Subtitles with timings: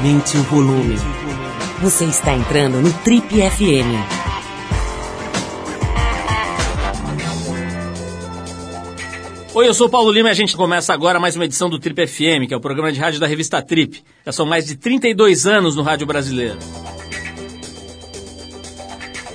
[0.00, 0.96] Aumente o volume.
[1.82, 4.00] Você está entrando no Trip FM.
[9.52, 11.78] Oi, eu sou o Paulo Lima e a gente começa agora mais uma edição do
[11.78, 14.02] Trip FM, que é o programa de rádio da revista Trip.
[14.24, 16.56] Já são mais de 32 anos no rádio brasileiro.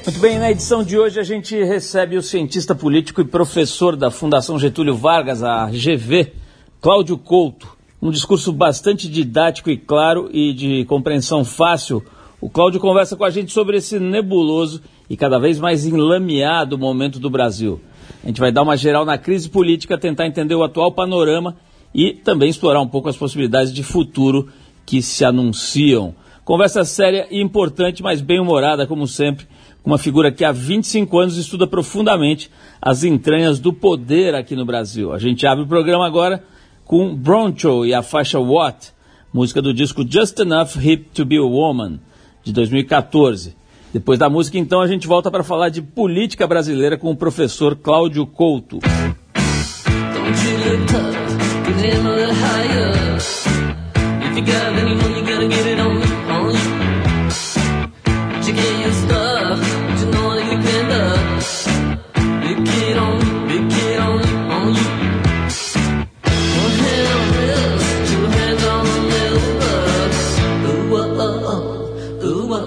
[0.04, 4.10] Muito bem, na edição de hoje a gente recebe o cientista político e professor da
[4.10, 6.34] Fundação Getúlio Vargas, a GV,
[6.82, 7.75] Cláudio Couto.
[8.06, 12.04] Um discurso bastante didático e claro e de compreensão fácil.
[12.40, 17.20] O Cláudio conversa com a gente sobre esse nebuloso e cada vez mais enlameado momento
[17.20, 17.82] do Brasil.
[18.24, 21.58] A gente vai dar uma geral na crise política, tentar entender o atual panorama
[21.96, 24.50] e também explorar um pouco as possibilidades de futuro
[24.86, 26.14] que se anunciam.
[26.44, 29.48] Conversa séria e importante, mas bem humorada, como sempre,
[29.82, 34.64] com uma figura que há 25 anos estuda profundamente as entranhas do poder aqui no
[34.64, 35.12] Brasil.
[35.12, 36.44] A gente abre o programa agora
[36.86, 38.94] com Broncho e a faixa What,
[39.34, 42.00] música do disco Just Enough Hip to Be a Woman,
[42.44, 43.56] de 2014.
[43.92, 47.76] Depois da música, então, a gente volta para falar de política brasileira com o professor
[47.76, 48.80] Cláudio Couto.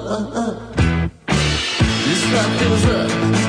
[0.09, 1.09] uh, uh.
[2.07, 3.48] This rap goes up.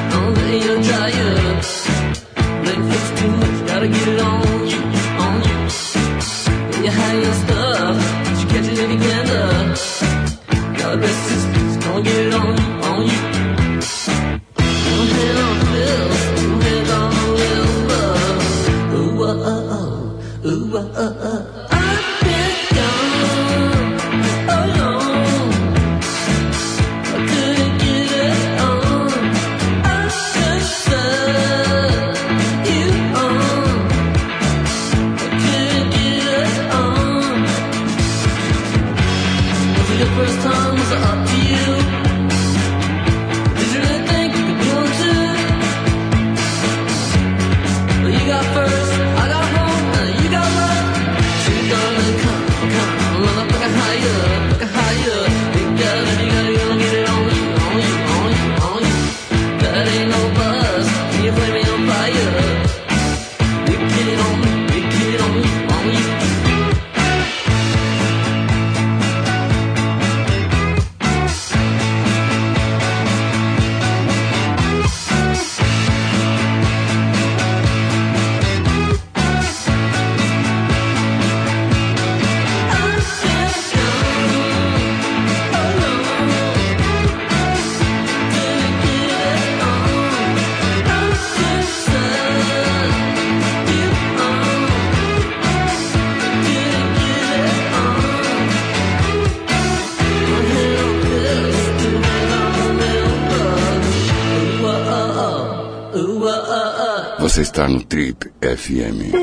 [107.29, 109.13] Você está no Trip FM.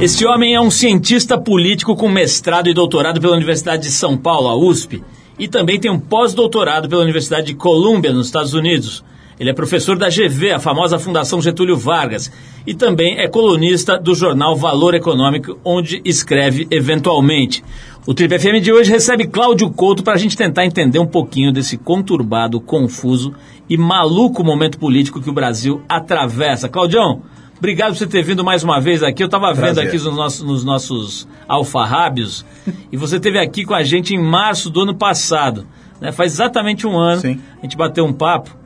[0.00, 4.46] Este homem é um cientista político com mestrado e doutorado pela Universidade de São Paulo,
[4.46, 5.02] a USP,
[5.36, 9.02] e também tem um pós-doutorado pela Universidade de Colômbia, nos Estados Unidos.
[9.40, 12.30] Ele é professor da GV, a famosa Fundação Getúlio Vargas,
[12.66, 17.64] e também é colunista do jornal Valor Econômico, onde escreve eventualmente.
[18.06, 21.50] O Trip FM de hoje recebe Cláudio Couto para a gente tentar entender um pouquinho
[21.54, 23.32] desse conturbado, confuso
[23.66, 26.68] e maluco momento político que o Brasil atravessa.
[26.68, 27.22] Claudião,
[27.56, 29.22] obrigado por você ter vindo mais uma vez aqui.
[29.22, 32.44] Eu estava vendo aqui nos nossos, nos nossos alfarrábios
[32.92, 35.66] e você esteve aqui com a gente em março do ano passado.
[35.98, 36.12] Né?
[36.12, 37.22] Faz exatamente um ano.
[37.22, 37.40] Sim.
[37.58, 38.59] A gente bateu um papo.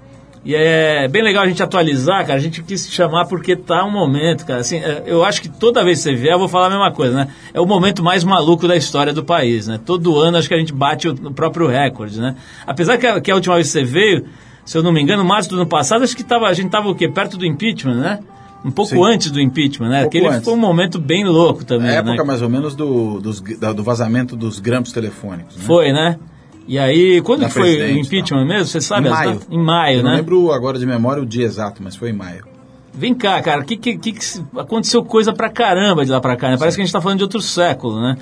[0.44, 2.34] E é bem legal a gente atualizar, cara.
[2.34, 4.60] A gente quis chamar porque tá um momento, cara.
[4.60, 6.92] Assim, é, eu acho que toda vez que você vier, eu vou falar a mesma
[6.92, 7.28] coisa, né?
[7.54, 9.80] É o momento mais maluco da história do país, né?
[9.84, 12.36] Todo ano acho que a gente bate o, próprio recorde, né?
[12.66, 14.26] Apesar que a, que a última vez que você veio,
[14.66, 16.88] se eu não me engano, março do ano passado, acho que tava, a gente tava
[16.90, 17.08] o quê?
[17.08, 18.18] Perto do impeachment, né?
[18.62, 19.04] Um pouco Sim.
[19.04, 20.02] antes do impeachment, né?
[20.02, 20.44] Um Aquele antes.
[20.44, 22.24] foi um momento bem louco também, É a época né?
[22.24, 25.56] mais ou menos do, dos- do vazamento dos grampos telefônicos.
[25.56, 25.62] Né?
[25.64, 26.18] Foi, né?
[26.66, 28.66] E aí, quando Da que foi o impeachment mesmo?
[28.66, 29.08] Você sabe?
[29.08, 29.40] Em maio.
[29.50, 30.10] Em maio, Eu né?
[30.10, 32.44] não lembro agora de memória o dia exato, mas foi em maio.
[32.92, 34.14] Vem cá, cara, que, que, que,
[34.56, 36.56] aconteceu coisa pra caramba de lá pra cá, né?
[36.56, 38.16] Parece que a gente tá falando de outro século, né?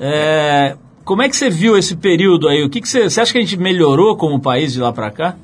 [0.00, 2.64] É, como é que você viu esse período aí?
[2.64, 5.10] O que, que você, você acha que a gente melhorou como país de lá pra
[5.10, 5.36] cá?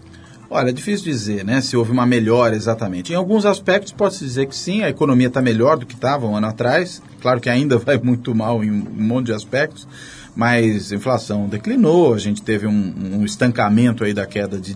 [0.50, 3.12] Olha, é difícil dizer, né, se houve uma melhora exatamente.
[3.12, 6.36] Em alguns aspectos pode-se dizer que sim, a economia está melhor do que estava um
[6.36, 7.00] ano atrás.
[7.22, 9.88] Claro que ainda vai muito mal em um monte de aspectos,
[10.34, 14.74] mas a inflação declinou, a gente teve um, um estancamento aí da queda, de,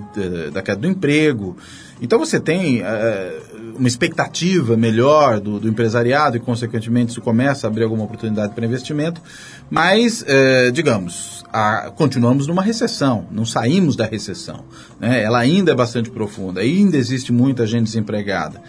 [0.52, 1.56] da queda do emprego.
[2.00, 7.68] Então você tem uh, uma expectativa melhor do, do, empresariado e, consequentemente, isso começa a
[7.68, 9.22] abrir alguma oportunidade para investimento,
[9.70, 14.64] mas, uh, digamos, a, continuamos numa recessão, não saímos da recessão.
[15.00, 15.22] Né?
[15.22, 18.62] Ela ainda é bastante profunda, ainda existe muita gente desempregada.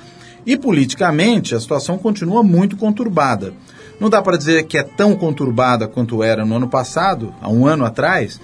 [0.46, 3.54] E politicamente a situação continua muito conturbada.
[4.00, 7.66] Não dá para dizer que é tão conturbada quanto era no ano passado, há um
[7.66, 8.40] ano atrás,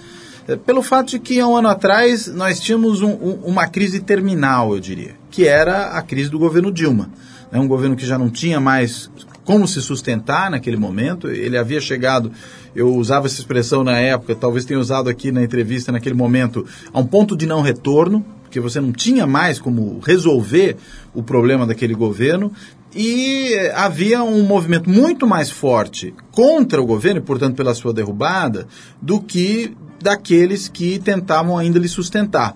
[0.48, 4.00] eh, pelo fato de que há um ano atrás nós tínhamos um, um, uma crise
[4.00, 7.10] terminal, eu diria, que era a crise do governo Dilma.
[7.52, 9.12] É um governo que já não tinha mais
[9.46, 11.30] como se sustentar naquele momento.
[11.30, 12.32] Ele havia chegado,
[12.76, 17.00] eu usava essa expressão na época, talvez tenha usado aqui na entrevista naquele momento, a
[17.00, 20.78] um ponto de não retorno, porque você não tinha mais como resolver
[21.14, 22.52] o problema daquele governo
[22.96, 28.68] e havia um movimento muito mais forte contra o governo, portanto pela sua derrubada,
[29.02, 32.56] do que daqueles que tentavam ainda lhe sustentar.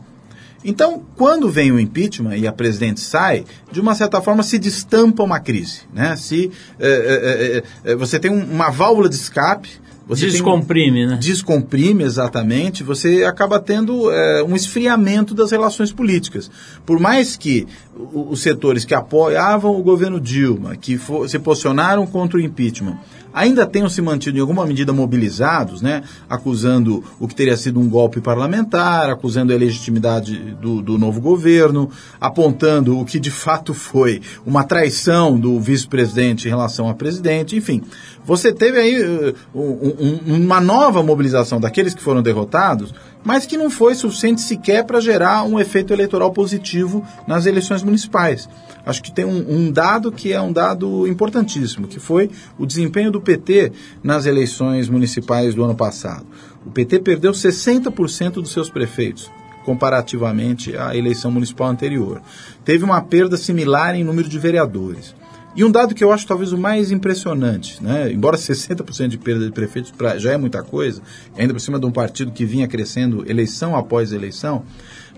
[0.63, 5.23] Então, quando vem o impeachment e a presidente sai, de uma certa forma se destampa
[5.23, 5.81] uma crise.
[5.93, 6.15] Né?
[6.15, 9.69] Se, é, é, é, você tem uma válvula de escape,
[10.07, 11.17] você descomprime, tem, né?
[11.19, 12.83] Descomprime, exatamente.
[12.83, 16.49] Você acaba tendo é, um esfriamento das relações políticas.
[16.85, 17.67] Por mais que
[18.13, 22.97] os setores que apoiavam o governo Dilma, que for, se posicionaram contra o impeachment,
[23.33, 27.89] ainda tenham se mantido em alguma medida mobilizados, né, acusando o que teria sido um
[27.89, 31.89] golpe parlamentar, acusando a legitimidade do, do novo governo,
[32.19, 37.81] apontando o que de fato foi uma traição do vice-presidente em relação ao presidente, enfim.
[38.25, 42.93] Você teve aí uh, um, um, uma nova mobilização daqueles que foram derrotados,
[43.27, 48.47] mas que não foi suficiente sequer para gerar um efeito eleitoral positivo nas eleições municipais.
[48.85, 53.11] Acho que tem um, um, dado que é um dado importantíssimo, que foi o desempenho
[53.11, 56.25] do PT nas eleições municipais do ano passado.
[56.65, 59.29] O PT perdeu 60% dos seus prefeitos
[59.65, 62.21] comparativamente à eleição municipal anterior.
[62.63, 65.13] Teve uma perda similar em número de vereadores.
[65.57, 68.11] E um dado que eu acho talvez o mais impressionante, né?
[68.11, 71.01] embora 60% de perda de prefeitos pra, já é muita coisa,
[71.35, 74.63] ainda por cima de um partido que vinha crescendo eleição após eleição,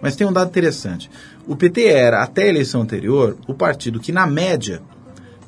[0.01, 1.11] mas tem um dado interessante.
[1.45, 4.81] O PT era, até a eleição anterior, o partido que, na média,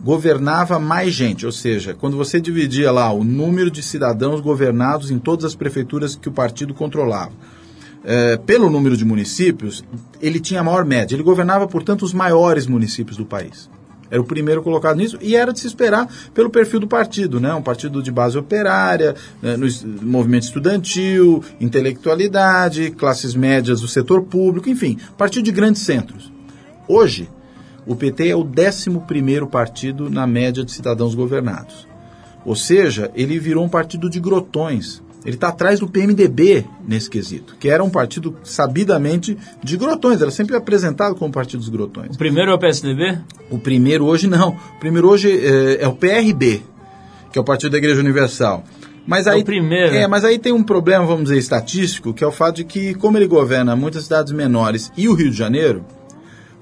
[0.02, 5.20] governava mais gente, ou seja, quando você dividia lá o número de cidadãos governados em
[5.20, 7.32] todas as prefeituras que o partido controlava,
[8.04, 9.86] é, pelo número de municípios,
[10.22, 11.16] ele tinha a maior média.
[11.16, 13.70] Ele governava, portanto, os maiores municípios do país.
[14.12, 17.54] Era o primeiro colocado nisso e era de se esperar pelo perfil do partido, né?
[17.54, 19.56] Um partido de base operária, né?
[19.56, 19.66] no
[20.02, 26.30] movimento estudantil, intelectualidade, classes médias do setor público, enfim, partido de grandes centros.
[26.88, 27.30] Hoje,
[27.88, 31.88] o PT é o 11 primeiro partido na média de cidadãos governados.
[32.46, 35.02] Ou seja, ele virou um partido de grotões.
[35.24, 40.32] Ele está atrás do PMDB nesse quesito, que era um partido sabidamente de grotões, era
[40.32, 42.16] sempre apresentado como partido dos grotões.
[42.16, 43.20] O primeiro é o PSDB?
[43.50, 44.58] O primeiro hoje não.
[44.76, 46.64] O primeiro hoje é, é o PRB,
[47.32, 48.64] que é o Partido da Igreja Universal.
[49.06, 49.96] Mas aí, é o primeiro.
[49.96, 52.94] É, mas aí tem um problema, vamos dizer, estatístico, que é o fato de que,
[52.96, 55.86] como ele governa muitas cidades menores e o Rio de Janeiro,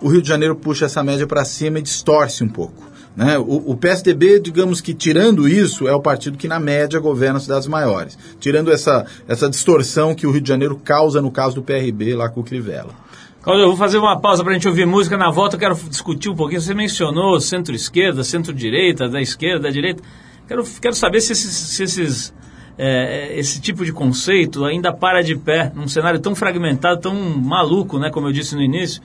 [0.01, 2.88] o Rio de Janeiro puxa essa média para cima e distorce um pouco.
[3.15, 3.37] Né?
[3.37, 7.43] O, o, PSDB, digamos que tirando isso, é o partido que na média governa as
[7.43, 8.17] cidades maiores.
[8.39, 12.29] Tirando essa, essa distorção que o Rio de Janeiro causa no caso do PRB lá
[12.29, 12.93] com o Crivella.
[13.41, 15.17] Cláudio, eu vou fazer uma pausa para a gente ouvir música.
[15.17, 16.61] Na volta eu quero discutir um pouquinho.
[16.61, 20.03] Você mencionou centro-esquerda, centro-direita, da esquerda, da direita.
[20.47, 22.33] Quero, quero saber se esses, se esses
[22.77, 27.99] é, esse tipo de conceito ainda para de pé num cenário tão fragmentado, tão maluco,
[27.99, 29.01] né, como eu disse no início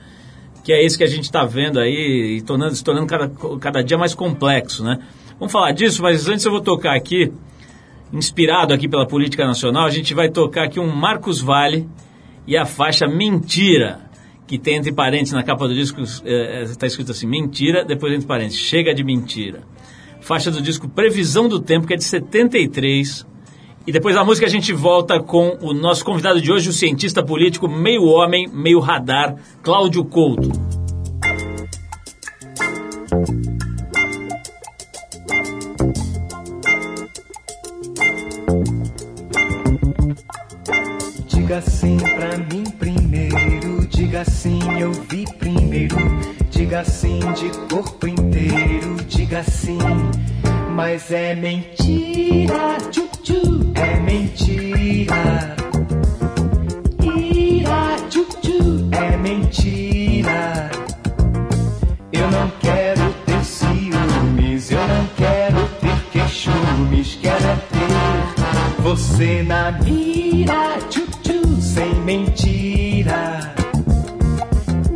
[0.64, 3.28] que é isso que a gente está vendo aí e tornando, se tornando cada,
[3.60, 4.98] cada dia mais complexo, né?
[5.38, 7.30] Vamos falar disso, mas antes eu vou tocar aqui,
[8.10, 11.86] inspirado aqui pela política nacional, a gente vai tocar aqui um Marcos Vale
[12.46, 14.00] e a faixa Mentira,
[14.46, 17.84] que tem entre parênteses na capa do disco, está é, é tá escrito assim, Mentira,
[17.84, 19.62] depois entre parênteses, Chega de Mentira.
[20.22, 23.26] Faixa do disco Previsão do Tempo, que é de 73,
[23.86, 27.22] e depois da música a gente volta com o nosso convidado de hoje, o cientista
[27.22, 30.50] político meio homem, meio radar, Cláudio Couto.
[41.28, 45.96] Diga sim pra mim primeiro, diga sim eu vi primeiro,
[46.50, 49.78] diga sim de corpo inteiro, diga sim,
[50.74, 52.78] mas é mentira.
[52.90, 55.56] Tchu, é mentira.
[57.00, 60.70] Ira tchu é mentira.
[62.12, 69.72] Eu não quero ter ciúmes, eu não quero ter queixumes, quero é ter você na
[69.72, 73.54] mira tchu sem mentira.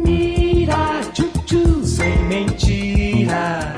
[0.04, 3.77] Mira tchu sem mentira.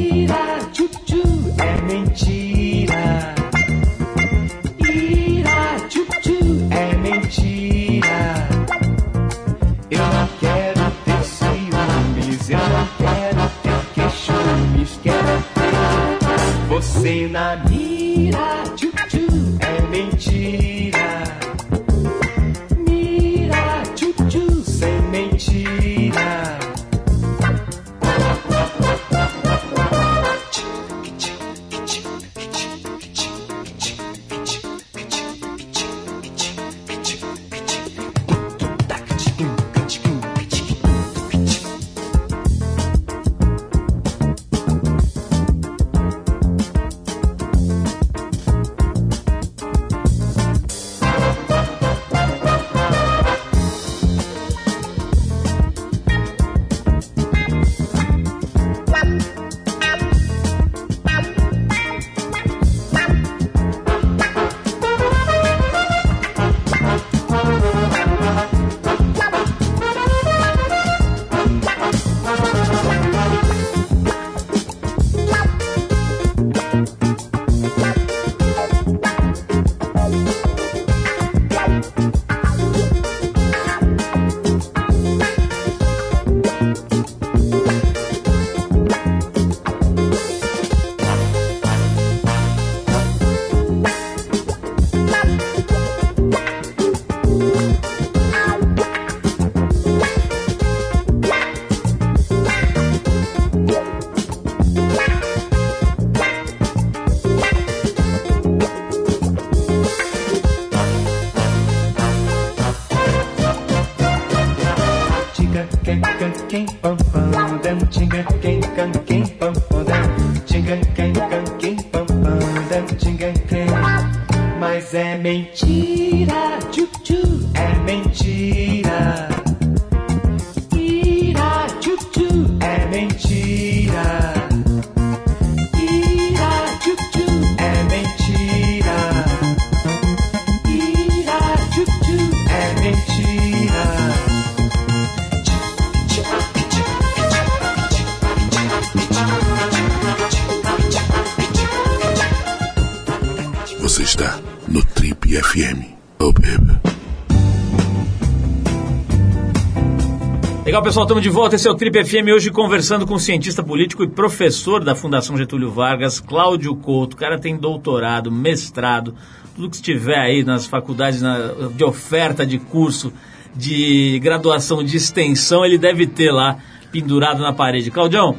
[161.01, 161.55] pessoal, estamos de volta.
[161.55, 162.27] Esse é o Trip FM.
[162.33, 167.15] Hoje conversando com o cientista político e professor da Fundação Getúlio Vargas, Cláudio Couto.
[167.15, 169.15] O cara tem doutorado, mestrado,
[169.55, 173.11] tudo que estiver aí nas faculdades na- de oferta de curso,
[173.55, 176.57] de graduação, de extensão, ele deve ter lá
[176.91, 177.89] pendurado na parede.
[177.89, 178.35] Claudião,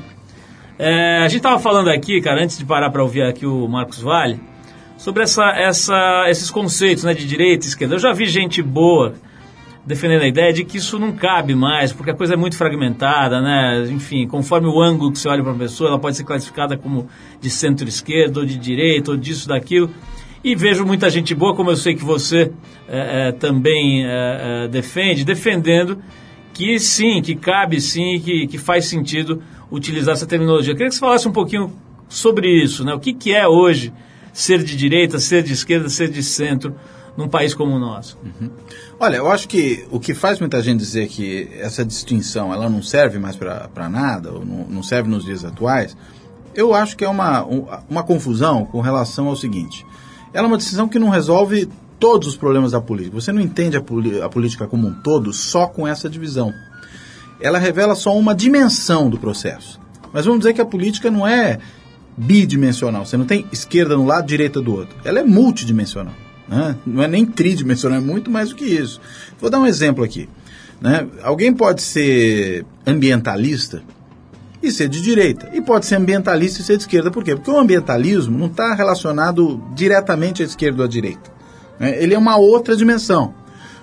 [0.79, 4.01] é, a gente estava falando aqui, cara, antes de parar para ouvir aqui o Marcos
[4.01, 4.39] Vale,
[4.97, 7.97] sobre essa, essa, esses conceitos né, de direita e esquerda.
[7.97, 9.15] Eu já vi gente boa
[9.85, 13.41] defendendo a ideia de que isso não cabe mais, porque a coisa é muito fragmentada,
[13.41, 13.85] né?
[13.91, 17.09] Enfim, conforme o ângulo que você olha para uma pessoa, ela pode ser classificada como
[17.41, 19.91] de centro-esquerda, ou de direita, ou disso, daquilo.
[20.45, 22.53] E vejo muita gente boa, como eu sei que você
[22.89, 25.99] é, é, também é, é, defende, defendendo
[26.53, 30.73] que sim, que cabe sim, que, que faz sentido utilizar essa terminologia.
[30.73, 31.73] Eu queria que você falasse um pouquinho
[32.09, 32.93] sobre isso, né?
[32.93, 33.93] O que, que é hoje
[34.33, 36.75] ser de direita, ser de esquerda, ser de centro
[37.17, 38.19] num país como o nosso?
[38.99, 42.83] Olha, eu acho que o que faz muita gente dizer que essa distinção ela não
[42.83, 45.97] serve mais para nada, ou não, não serve nos dias atuais,
[46.55, 49.85] eu acho que é uma, um- uma confusão com relação ao seguinte.
[50.33, 53.21] Ela é uma decisão que não resolve todos os problemas da política.
[53.21, 53.81] Você não entende a,
[54.25, 56.53] a política como um todo só com essa divisão.
[57.41, 59.79] Ela revela só uma dimensão do processo.
[60.13, 61.59] Mas vamos dizer que a política não é
[62.17, 63.05] bidimensional.
[63.07, 64.97] Você não tem esquerda no lado, direita do outro.
[65.05, 66.15] Ela é multidimensional.
[66.53, 66.77] Né?
[66.87, 69.01] Não é nem tridimensional, é muito mais do que isso.
[69.41, 70.29] Vou dar um exemplo aqui.
[70.81, 71.07] né?
[71.23, 73.83] Alguém pode ser ambientalista
[74.63, 75.49] e ser de direita.
[75.55, 77.11] E pode ser ambientalista e ser de esquerda.
[77.11, 77.35] Por quê?
[77.35, 81.33] Porque o ambientalismo não está relacionado diretamente à esquerda ou à direita.
[81.81, 82.01] né?
[82.03, 83.35] Ele é uma outra dimensão.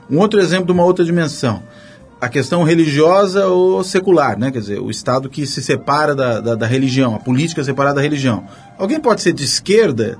[0.09, 1.61] Um outro exemplo de uma outra dimensão.
[2.21, 4.51] a questão religiosa ou secular, né?
[4.51, 8.01] Quer dizer, o Estado que se separa da, da, da religião, a política separada da
[8.01, 8.43] religião.
[8.77, 10.17] Alguém pode ser de esquerda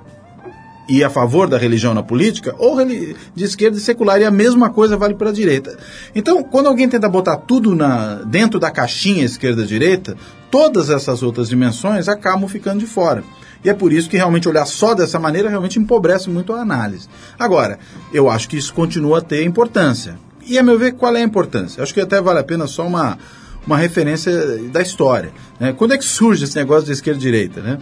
[0.90, 4.72] e a favor da religião na política, ou de esquerda e secular, e a mesma
[4.72, 5.78] coisa vale para a direita.
[6.16, 10.18] Então, quando alguém tenta botar tudo na, dentro da caixinha esquerda-direita,
[10.50, 13.24] todas essas outras dimensões acabam ficando de fora.
[13.64, 17.08] E é por isso que realmente olhar só dessa maneira realmente empobrece muito a análise.
[17.38, 17.78] Agora,
[18.12, 20.18] eu acho que isso continua a ter importância.
[20.48, 21.84] E a meu ver, qual é a importância?
[21.84, 23.20] Acho que até vale a pena só uma,
[23.68, 24.32] uma referência
[24.72, 25.32] da história.
[25.60, 25.74] Né?
[25.74, 27.62] Quando é que surge esse negócio de esquerda e direita?
[27.62, 27.78] Né?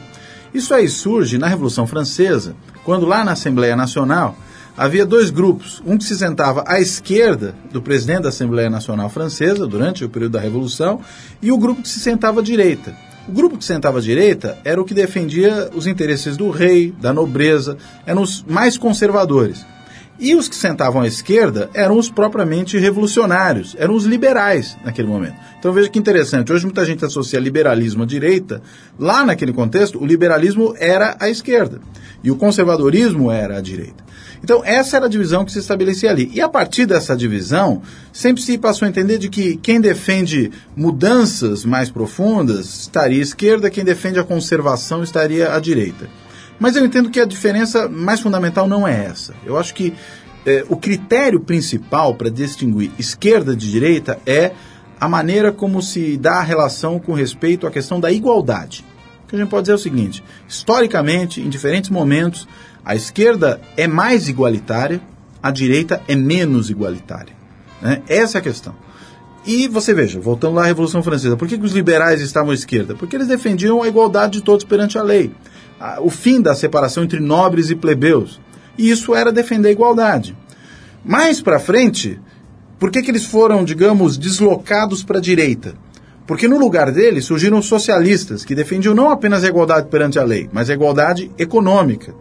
[0.58, 4.36] Isso aí surge na Revolução Francesa, quando lá na Assembleia Nacional
[4.76, 5.84] havia dois grupos.
[5.86, 10.32] Um que se sentava à esquerda do presidente da Assembleia Nacional Francesa, durante o período
[10.32, 11.00] da Revolução,
[11.44, 12.98] e o grupo que se sentava à direita.
[13.30, 17.14] O grupo que sentava à direita era o que defendia os interesses do rei, da
[17.14, 19.64] nobreza, eram os mais conservadores.
[20.20, 25.36] E os que sentavam à esquerda eram os propriamente revolucionários, eram os liberais naquele momento.
[25.60, 28.62] Então veja que interessante, hoje muita gente associa liberalismo à direita,
[28.98, 31.80] lá naquele contexto o liberalismo era a esquerda
[32.24, 34.08] e o conservadorismo era a direita.
[34.44, 36.32] Então essa era a divisão que se estabelecia ali.
[36.34, 37.82] E a partir dessa divisão,
[38.12, 43.70] sempre se passou a entender de que quem defende mudanças mais profundas estaria à esquerda,
[43.70, 46.10] quem defende a conservação estaria à direita.
[46.60, 49.34] Mas eu entendo que a diferença mais fundamental não é essa.
[49.46, 49.94] Eu acho que
[50.46, 54.52] é, o critério principal para distinguir esquerda de direita é
[55.00, 58.84] a maneira como se dá a relação com respeito à questão da igualdade.
[59.24, 62.48] O que a gente pode dizer é o seguinte: historicamente, em diferentes momentos,
[62.84, 65.02] a esquerda é mais igualitária,
[65.44, 67.36] a direita é menos igualitária.
[67.82, 68.02] Né?
[68.08, 68.74] Essa é a questão.
[69.46, 72.54] E você veja, voltando lá à Revolução Francesa, por que, que os liberais estavam à
[72.54, 72.96] esquerda?
[72.96, 75.32] Porque eles defendiam a igualdade de todos perante a lei
[76.02, 78.40] o fim da separação entre nobres e plebeus.
[78.78, 80.36] E isso era defender a igualdade.
[81.04, 82.20] Mais para frente,
[82.80, 85.74] por que, que eles foram, digamos, deslocados para a direita?
[86.28, 90.50] Porque no lugar deles surgiram socialistas que defendiam não apenas a igualdade perante a lei,
[90.52, 92.14] mas a igualdade econômica.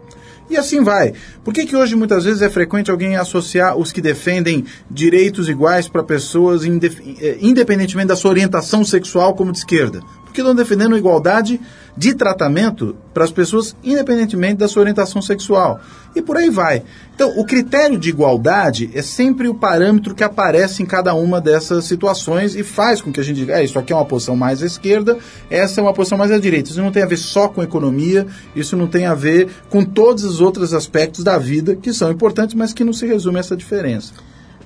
[0.49, 1.13] E assim vai.
[1.43, 5.89] Por que, que hoje muitas vezes é frequente alguém associar os que defendem direitos iguais
[5.89, 9.99] para pessoas eh, independentemente da sua orientação sexual como de esquerda?
[10.37, 11.59] Porque estão defendendo igualdade
[11.97, 15.79] de tratamento para as pessoas, independentemente da sua orientação sexual.
[16.15, 16.83] E por aí vai.
[17.15, 21.85] Então, o critério de igualdade é sempre o parâmetro que aparece em cada uma dessas
[21.85, 24.61] situações e faz com que a gente diga, é, isso aqui é uma posição mais
[24.61, 25.17] à esquerda,
[25.49, 26.69] essa é uma posição mais à direita.
[26.69, 30.23] Isso não tem a ver só com economia, isso não tem a ver com todos
[30.23, 33.57] os outros aspectos da vida que são importantes, mas que não se resume a essa
[33.57, 34.13] diferença.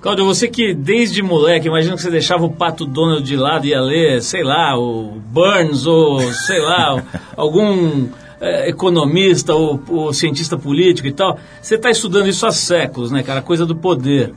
[0.02, 3.70] Cláudio, você que desde moleque, imagina que você deixava o Pato Donald de lado e
[3.70, 7.04] ia ler, sei lá, o Burns ou, sei lá,
[7.38, 8.08] algum
[8.42, 11.38] é, economista ou, ou, cientista político e tal.
[11.62, 13.44] Você está estudando isso há séculos, né, cara?
[13.44, 14.34] Coisa do poder.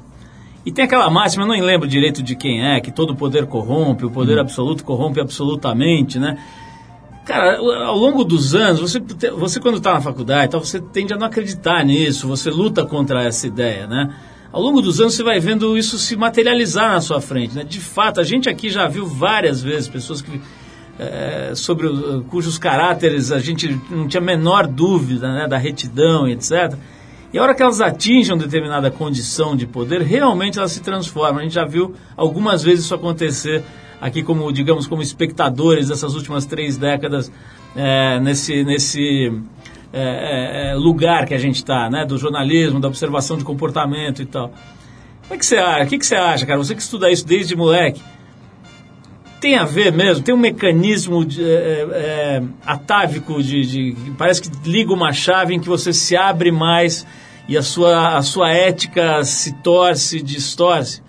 [0.67, 4.05] E tem aquela máxima, eu não lembro direito de quem é, que todo poder corrompe,
[4.05, 4.43] o poder hum.
[4.43, 6.37] absoluto corrompe absolutamente, né?
[7.25, 9.01] Cara, ao longo dos anos, você,
[9.31, 13.25] você quando está na faculdade, então, você tende a não acreditar nisso, você luta contra
[13.25, 14.15] essa ideia, né?
[14.55, 17.57] Ao longo dos anos você vai vendo isso se materializar na sua frente.
[17.57, 17.65] Né?
[17.65, 20.41] De fato, a gente aqui já viu várias vezes pessoas que,
[20.97, 21.89] é, sobre
[22.29, 26.73] cujos caráteres a gente não tinha a menor dúvida né, da retidão etc.
[27.33, 31.41] E a hora que elas atingem determinada condição de poder, realmente elas se transformam.
[31.41, 33.61] A gente já viu algumas vezes isso acontecer
[34.01, 37.29] aqui como, digamos, como espectadores dessas últimas três décadas
[37.75, 39.33] é, nesse, nesse
[39.97, 42.05] é, é, é, lugar que a gente está, né?
[42.05, 44.49] Do jornalismo, da observação de comportamento e tal.
[45.23, 45.85] Como é que você acha?
[45.85, 46.59] O que, que você acha, cara?
[46.59, 48.03] Você que estuda isso desde moleque,
[49.41, 50.25] tem a ver mesmo?
[50.25, 55.61] Tem um mecanismo de, é, é, atávico de, de, parece que liga uma chave em
[55.61, 57.07] que você se abre mais
[57.47, 61.03] e a sua, a sua ética se torce, distorce?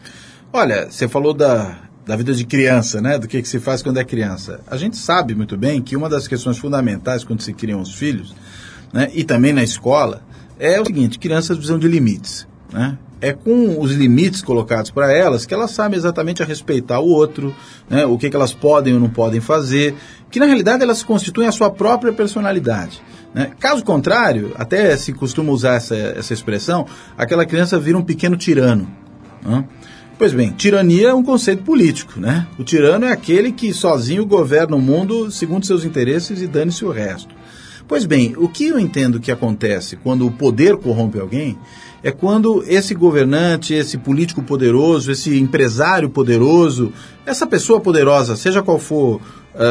[0.54, 3.18] Olha, você falou da, da vida de criança, né?
[3.18, 4.60] Do que, que se faz quando é criança.
[4.68, 8.36] A gente sabe muito bem que uma das questões fundamentais quando se criam os filhos
[8.92, 10.22] né, e também na escola,
[10.60, 12.48] é o seguinte: crianças precisam de limites.
[12.72, 12.98] Né?
[13.22, 17.56] É com os limites colocados para elas que elas sabem exatamente a respeitar o outro,
[17.90, 19.96] né, o que, que elas podem ou não podem fazer,
[20.30, 23.02] que na realidade elas constituem a sua própria personalidade.
[23.34, 23.52] Né?
[23.60, 26.86] Caso contrário, até se costuma usar essa, essa expressão,
[27.18, 28.88] aquela criança vira um pequeno tirano.
[29.44, 29.66] Né?
[30.18, 32.48] Pois bem, tirania é um conceito político, né?
[32.58, 36.90] O tirano é aquele que sozinho governa o mundo segundo seus interesses e dane-se o
[36.90, 37.35] resto.
[37.88, 41.56] Pois bem, o que eu entendo que acontece quando o poder corrompe alguém
[42.02, 46.92] é quando esse governante, esse político poderoso, esse empresário poderoso,
[47.26, 49.22] essa pessoa poderosa, seja qual for uh,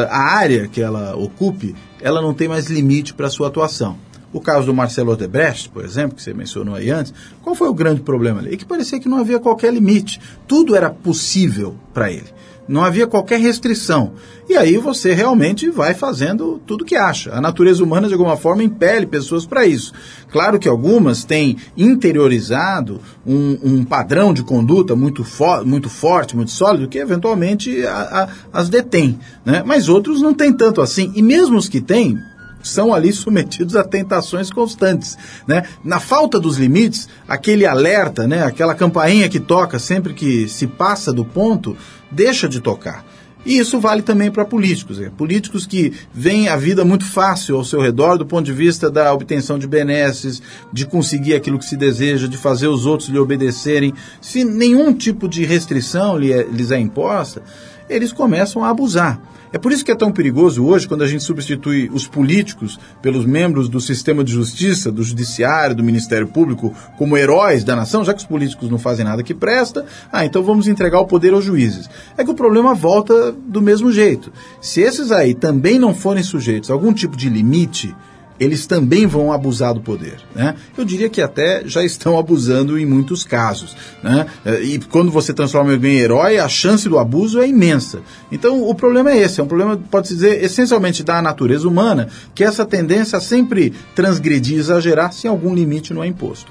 [0.09, 3.97] a área que ela ocupe, ela não tem mais limite para sua atuação.
[4.33, 7.75] O caso do Marcelo Odebrecht, por exemplo, que você mencionou aí antes, qual foi o
[7.75, 8.55] grande problema ali?
[8.55, 10.21] É que parecia que não havia qualquer limite.
[10.47, 12.27] Tudo era possível para ele.
[12.67, 14.13] Não havia qualquer restrição.
[14.49, 17.33] E aí você realmente vai fazendo tudo que acha.
[17.33, 19.93] A natureza humana, de alguma forma, impele pessoas para isso.
[20.31, 26.51] Claro que algumas têm interiorizado um, um padrão de conduta muito, fo muito forte, muito
[26.51, 29.19] sólido, que eventualmente a, a, as detém.
[29.45, 29.63] Né?
[29.65, 31.13] Mas outros não têm tanto assim.
[31.15, 32.19] E mesmo os que têm,
[32.65, 35.65] são ali submetidos a tentações constantes, né?
[35.85, 38.43] Na falta dos limites, aquele alerta, né?
[38.43, 41.77] Aquela campainha que toca sempre que se passa do ponto,
[42.11, 43.05] deixa de tocar.
[43.47, 44.99] E isso vale também para políticos.
[44.99, 45.11] Né?
[45.15, 49.13] Políticos que veem a vida muito fácil ao seu redor do ponto de vista da
[49.13, 50.41] obtenção de benesses,
[50.73, 53.93] de conseguir aquilo que se deseja, de fazer os outros lhe obedecerem.
[54.21, 57.43] Se nenhum tipo de restrição lhes é imposta,
[57.89, 59.21] eles começam a abusar.
[59.55, 63.25] É por isso que é tão perigoso hoje quando a gente substitui os políticos pelos
[63.25, 68.13] membros do sistema de justiça, do judiciário, do Ministério Público como heróis da nação, já
[68.13, 71.45] que os políticos não fazem nada que presta, ah, então vamos entregar o poder aos
[71.45, 71.89] juízes.
[72.19, 74.33] É que o problema volta do mesmo jeito.
[74.61, 77.95] Se esses aí também não forem sujeitos a algum tipo de limite,
[78.39, 80.17] eles também vão abusar do poder.
[80.35, 80.55] Né?
[80.77, 83.77] Eu diria que até já estão abusando em muitos casos.
[84.03, 84.27] Né?
[84.63, 88.01] E quando você transforma alguém em herói, a chance do abuso é imensa.
[88.33, 92.43] Então o problema é esse, é um problema, pode-se dizer, essencialmente da natureza humana, que
[92.43, 96.51] essa tendência a sempre transgredir, exagerar, sem algum limite não é imposto.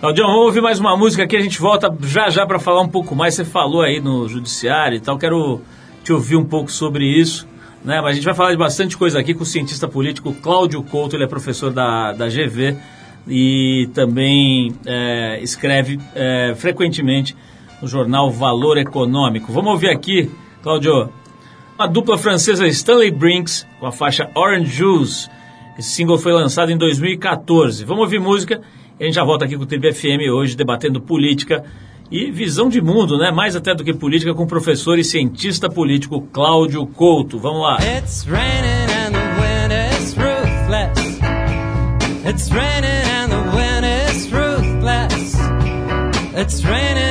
[0.00, 2.88] Claudião, vamos ouvir mais uma música aqui, a gente volta já já para falar um
[2.88, 3.34] pouco mais.
[3.34, 5.60] Você falou aí no judiciário e tal, quero
[6.04, 7.48] te ouvir um pouco sobre isso.
[7.88, 8.02] Né?
[8.02, 11.16] Mas a gente vai falar de bastante coisa aqui com o cientista político Cláudio Couto,
[11.16, 12.76] ele é professor da, da GV
[13.26, 17.34] e também é, escreve é, frequentemente
[17.80, 19.50] no jornal Valor Econômico.
[19.50, 20.30] Vamos ouvir aqui,
[20.62, 21.10] Cláudio,
[21.78, 25.30] a dupla francesa Stanley Brinks com a faixa Orange Juice.
[25.78, 27.86] Esse single foi lançado em 2014.
[27.86, 28.60] Vamos ouvir música
[29.00, 31.64] e a gente já volta aqui com o Tribe FM hoje debatendo política
[32.10, 33.30] e visão de mundo, né?
[33.30, 37.38] Mais até do que política, com o professor e cientista político Cláudio Couto.
[37.38, 37.78] Vamos lá.
[37.80, 41.18] It's raining and the wind is ruthless.
[42.24, 45.34] It's raining and the wind is ruthless.
[46.34, 47.07] It's raining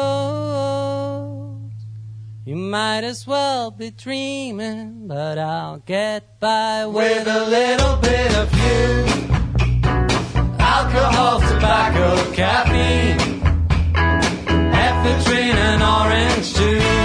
[2.45, 8.49] You might as well be dreaming, but I'll get by with a little bit of
[8.53, 9.05] you.
[10.59, 13.41] Alcohol, tobacco, caffeine,
[14.85, 17.00] ephedrine, and orange juice.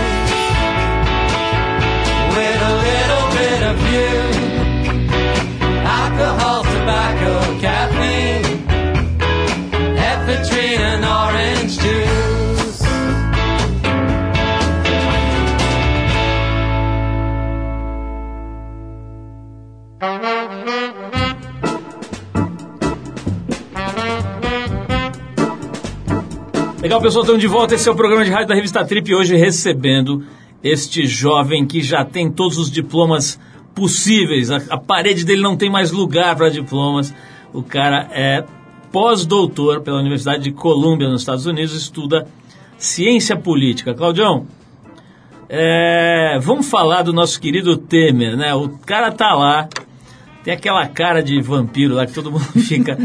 [26.87, 27.75] Legal, pessoal, estamos de volta.
[27.75, 29.13] Esse é o programa de rádio da revista Trip.
[29.13, 30.23] Hoje recebendo
[30.63, 33.41] este jovem que já tem todos os diplomas
[33.75, 34.53] possíveis.
[34.53, 37.13] A, a parede dele não tem mais lugar para diplomas.
[37.53, 38.45] O cara é
[38.93, 42.25] pós-doutor pela Universidade de Colômbia, nos Estados Unidos, estuda
[42.79, 43.93] ciência política.
[43.93, 44.47] Claudião,
[45.49, 48.55] é, vamos falar do nosso querido Temer, né?
[48.55, 49.69] O cara tá lá,
[50.47, 52.97] tem aquela cara de vampiro lá que todo mundo fica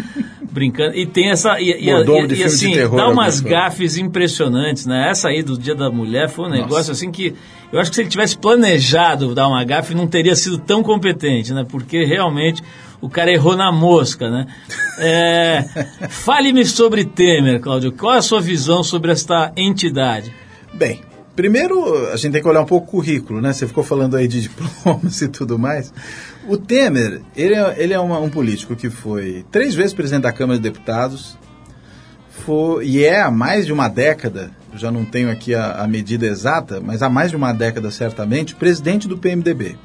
[0.52, 0.96] brincando.
[0.96, 1.60] E tem essa.
[1.60, 5.10] E, e, e- e, assim, terror, dá umas gafes impressionantes, né?
[5.10, 7.34] Essa aí do Dia da Mulher foi um negócio assim que.
[7.74, 11.52] Eu acho que se ele tivesse planejado dar uma gafe, não teria sido tão competente,
[11.52, 11.66] né?
[11.68, 12.62] Porque realmente
[13.02, 14.46] o cara errou na mosca, né?
[15.00, 15.66] É,
[16.10, 17.92] Fale-me sobre Temer, Cláudio.
[17.92, 20.32] Qual é a sua visão sobre esta entidade?
[20.76, 21.00] Bem,
[21.36, 23.52] primeiro a gente tem que olhar um pouco o currículo, né?
[23.52, 25.92] Você ficou falando aí de diplomas e tudo mais.
[26.48, 30.32] O Temer, ele é, ele é uma- um político que foi três vezes presidente da
[30.32, 31.38] Câmara de Deputados,
[32.30, 36.26] foi, e é há mais de uma década, já não tenho aqui a, a medida
[36.26, 39.76] exata, mas há mais de uma década certamente, presidente do PMDB.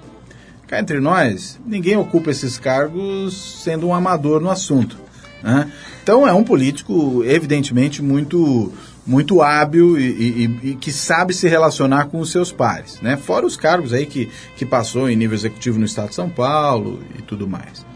[0.67, 4.97] Cá entre nós, ninguém ocupa esses cargos sendo um amador no assunto.
[5.43, 5.71] né?
[6.03, 8.73] Então é um político, evidentemente, muito,
[9.07, 13.01] muito hábil e, e- e que sabe se relacionar com os seus pares.
[13.01, 13.17] Né?
[13.17, 17.01] Fora os cargos aí que, que passou em nível executivo no Estado de São Paulo
[17.19, 17.87] e tudo mais.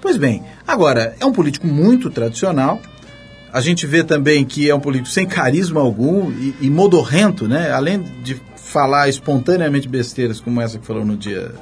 [0.00, 2.80] Pois bem, agora, é um político muito tradicional.
[3.52, 7.70] A gente vê também que é um político sem carisma algum e, e modorrento, né?
[7.70, 11.52] Além de falar espontaneamente besteiras como essa que falou no Dia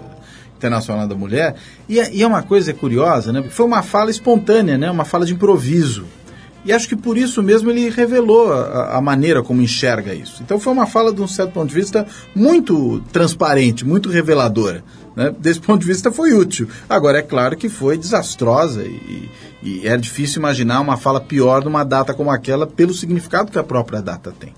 [0.56, 1.54] Internacional da Mulher.
[1.88, 3.42] E, é- e é uma coisa curiosa, né?
[3.50, 4.90] Foi uma fala espontânea, né?
[4.90, 6.04] Uma fala de improviso.
[6.64, 10.42] E acho que por isso mesmo ele revelou a, a maneira como enxerga isso.
[10.42, 14.84] Então foi uma fala de um certo ponto de vista muito transparente, muito reveladora.
[15.16, 15.34] Né?
[15.38, 16.68] Desse ponto de vista foi útil.
[16.88, 19.28] Agora é claro que foi desastrosa e,
[19.62, 23.64] e era difícil imaginar uma fala pior numa data como aquela pelo significado que a
[23.64, 24.54] própria data tem.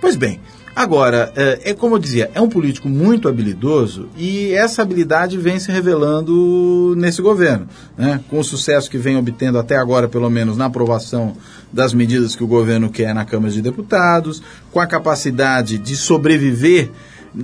[0.00, 0.40] Pois bem,
[0.78, 5.58] agora, é, é como eu dizia, é um político muito habilidoso e essa habilidade vem
[5.58, 8.20] se revelando nesse governo, né?
[8.30, 11.36] com o sucesso que vem obtendo até agora, pelo menos na aprovação
[11.72, 16.90] das medidas que o governo quer na Câmara de Deputados, com a capacidade de sobreviver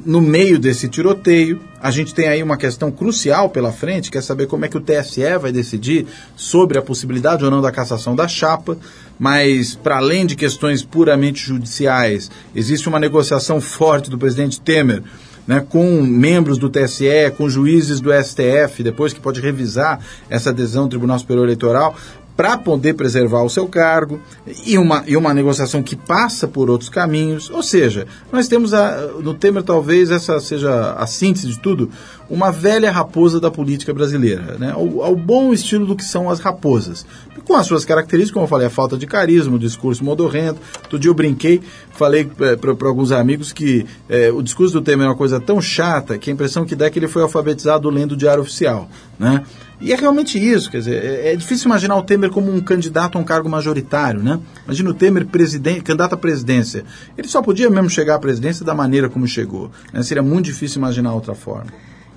[0.05, 1.61] no meio desse tiroteio.
[1.81, 4.77] A gente tem aí uma questão crucial pela frente, que é saber como é que
[4.77, 8.77] o TSE vai decidir sobre a possibilidade ou não da cassação da chapa.
[9.19, 15.03] Mas, para além de questões puramente judiciais, existe uma negociação forte do presidente Temer
[15.47, 20.85] né, com membros do TSE, com juízes do STF, depois que pode revisar essa adesão
[20.85, 21.95] ao Tribunal Superior Eleitoral,
[22.37, 24.21] para poder preservar o seu cargo
[24.67, 27.49] e uma, e uma negociação que passa por outros caminhos.
[27.51, 31.91] Ou seja, nós temos a, no Temer talvez essa seja a síntese de tudo,
[32.29, 34.73] uma velha raposa da política brasileira, né?
[34.73, 37.07] ao, ao bom estilo do que são as raposas.
[37.45, 40.59] Com as suas características, como eu falei, a falta de carisma, o discurso modorrento.
[40.85, 45.09] Outro dia eu brinquei, falei para alguns amigos que eh, o discurso do Temer é
[45.11, 48.13] uma coisa tão chata que a impressão que dá é que ele foi alfabetizado lendo
[48.13, 48.89] o Diário Oficial.
[49.19, 49.45] Né?
[49.81, 53.19] E é realmente isso, quer dizer, é, é difícil imaginar o Temer como um candidato
[53.19, 54.39] a um cargo majoritário, né?
[54.65, 56.85] Imagina o Temer presidente, candidato à presidência.
[57.19, 59.71] Ele só podia mesmo chegar à presidência da maneira como chegou.
[59.93, 60.03] Né?
[60.03, 61.67] Seria muito difícil imaginar outra forma.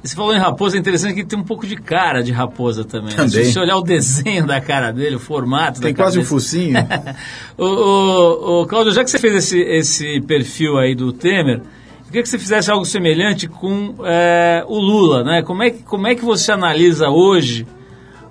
[0.04, 2.86] Você falou em raposa, é interessante que ele tem um pouco de cara de raposa
[2.86, 3.10] também.
[3.10, 3.16] né?
[3.16, 3.30] Também.
[3.30, 6.78] Se você olhar o desenho da cara dele, o formato Tem da quase um focinho.
[7.58, 11.62] ô, ô, ô, Cláudio, já que você fez esse, esse perfil aí do Temer,
[12.08, 15.42] eu queria que você fizesse algo semelhante com é, o Lula, né?
[15.42, 17.68] Como é, que, como é que você analisa hoje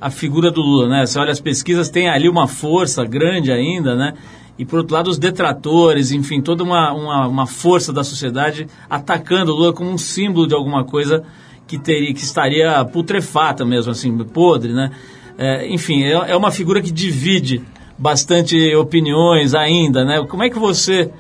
[0.00, 1.04] a figura do Lula, né?
[1.04, 4.14] Você olha as pesquisas, tem ali uma força grande ainda, né?
[4.58, 9.52] E por outro lado, os detratores, enfim, toda uma, uma, uma força da sociedade atacando
[9.52, 11.22] o Lula como um símbolo de alguma coisa
[11.66, 14.90] que teria que estaria putrefata mesmo, assim, podre, né?
[15.36, 17.60] É, enfim, é, é uma figura que divide
[17.98, 20.24] bastante opiniões ainda, né?
[20.26, 21.10] Como é que você...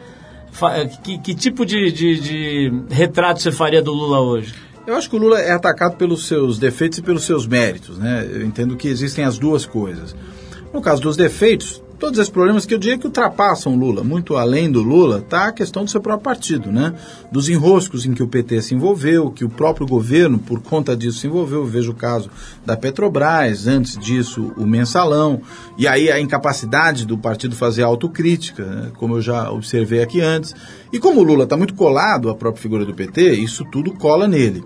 [0.56, 4.54] fa- Que, que tipo de, de, de retrato você faria do Lula hoje?
[4.86, 8.24] Eu acho que o Lula é atacado pelos seus defeitos e pelos seus méritos, né?
[8.30, 10.14] Eu entendo que existem as duas coisas.
[10.72, 14.70] No caso dos defeitos, todos esses problemas que eu diria que ultrapassam Lula, muito além
[14.70, 16.94] do Lula, está a questão do seu próprio partido, né?
[17.30, 21.18] Dos enroscos em que o PT se envolveu, que o próprio governo, por conta disso,
[21.18, 21.60] se envolveu.
[21.60, 22.30] Eu vejo o caso
[22.64, 25.40] da Petrobras, antes disso, o mensalão,
[25.78, 28.92] e aí a incapacidade do partido fazer autocrítica, né?
[28.96, 30.54] como eu já observei aqui antes.
[30.92, 34.28] E como o Lula está muito colado à própria figura do PT, isso tudo cola
[34.28, 34.62] nele.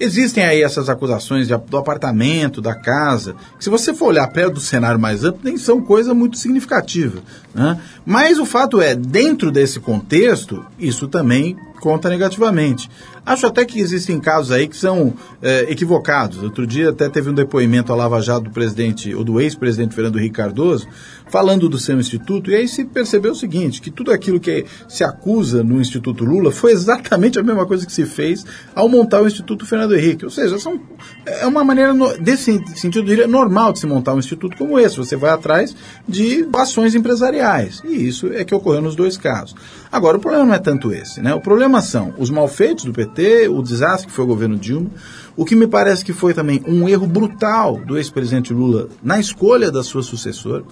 [0.00, 4.54] Existem aí essas acusações de, do apartamento, da casa, que se você for olhar perto
[4.54, 7.20] do cenário mais amplo, nem são coisa muito significativa.
[7.54, 7.78] Né?
[8.06, 12.88] Mas o fato é, dentro desse contexto, isso também conta negativamente.
[13.24, 16.42] Acho até que existem casos aí que são é, equivocados.
[16.42, 20.18] Outro dia até teve um depoimento à Lava Jato do presidente, ou do ex-presidente Fernando
[20.18, 20.86] Henrique Cardoso,
[21.28, 25.04] falando do seu instituto, e aí se percebeu o seguinte, que tudo aquilo que se
[25.04, 29.26] acusa no Instituto Lula foi exatamente a mesma coisa que se fez ao montar o
[29.26, 30.24] Instituto Fernando Henrique.
[30.24, 30.80] Ou seja, são,
[31.24, 34.96] é uma maneira, desse sentido, diria, normal de se montar um instituto como esse.
[34.96, 35.74] Você vai atrás
[36.08, 37.80] de ações empresariais.
[37.84, 39.54] E isso é que ocorreu nos dois casos.
[39.92, 41.20] Agora, o problema não é tanto esse.
[41.20, 41.34] Né?
[41.34, 44.90] O problema são os malfeitos do PT, o desastre que foi o governo Dilma,
[45.36, 49.70] o que me parece que foi também um erro brutal do ex-presidente Lula na escolha
[49.70, 50.64] da sua sucessora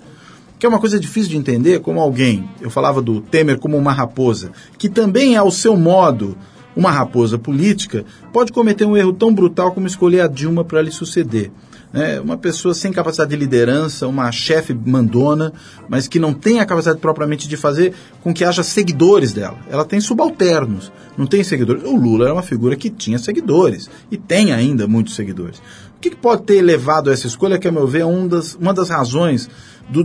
[0.59, 3.93] que é uma coisa difícil de entender, como alguém, eu falava do Temer como uma
[3.93, 6.37] raposa, que também é ao seu modo
[6.75, 10.91] uma raposa política, pode cometer um erro tão brutal como escolher a Dilma para lhe
[10.91, 11.51] suceder.
[11.93, 15.53] É uma pessoa sem capacidade de liderança, uma chefe mandona,
[15.89, 19.57] mas que não tem a capacidade propriamente de fazer com que haja seguidores dela.
[19.71, 21.83] Ela tem subalternos, não tem seguidores.
[21.85, 25.59] O Lula era uma figura que tinha seguidores e tem ainda muitos seguidores.
[25.97, 28.29] O que, que pode ter levado a essa escolha, que, a meu ver, é um
[28.29, 29.49] das, uma das razões
[29.89, 30.05] do,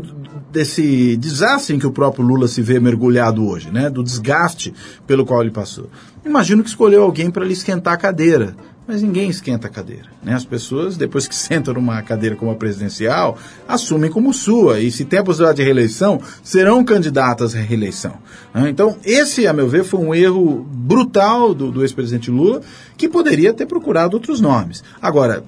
[0.52, 3.90] desse desastre em que o próprio Lula se vê mergulhado hoje, né?
[3.90, 4.74] do desgaste
[5.06, 5.90] pelo qual ele passou.
[6.26, 8.56] Imagino que escolheu alguém para lhe esquentar a cadeira,
[8.88, 10.08] mas ninguém esquenta a cadeira.
[10.22, 10.34] Né?
[10.34, 14.80] As pessoas, depois que sentam numa cadeira como a presidencial, assumem como sua.
[14.80, 18.14] E se tem a possibilidade de reeleição, serão candidatas à reeleição.
[18.54, 18.70] Né?
[18.70, 22.62] Então, esse, a meu ver, foi um erro brutal do, do ex-presidente Lula,
[22.98, 24.84] que poderia ter procurado outros nomes.
[25.02, 25.44] Agora,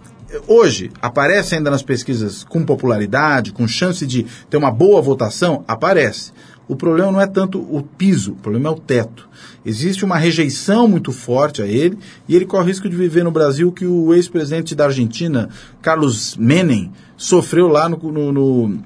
[0.47, 5.63] hoje aparece ainda nas pesquisas com popularidade, com chance de ter uma boa votação?
[5.67, 6.31] Aparece.
[6.67, 9.29] O problema não é tanto o piso, o problema é o teto.
[9.63, 11.97] Existe uma rejeição muito forte a ele
[12.27, 15.49] e ele corre o risco de viver no Brasil que o ex-presidente da Argentina,
[15.81, 18.79] Carlos Menem, sofreu lá no, no, no,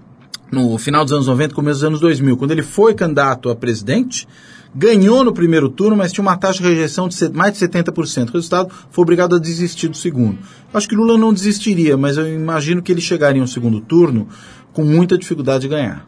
[0.52, 2.36] no final dos anos 90, começo dos anos 2000.
[2.36, 4.28] Quando ele foi candidato a presidente,
[4.76, 8.30] ganhou no primeiro turno, mas tinha uma taxa de rejeição de mais de 70%.
[8.30, 10.38] O resultado foi obrigado a desistir do segundo.
[10.74, 14.28] Acho que Lula não desistiria, mas eu imagino que ele chegaria um segundo turno
[14.74, 16.06] com muita dificuldade de ganhar.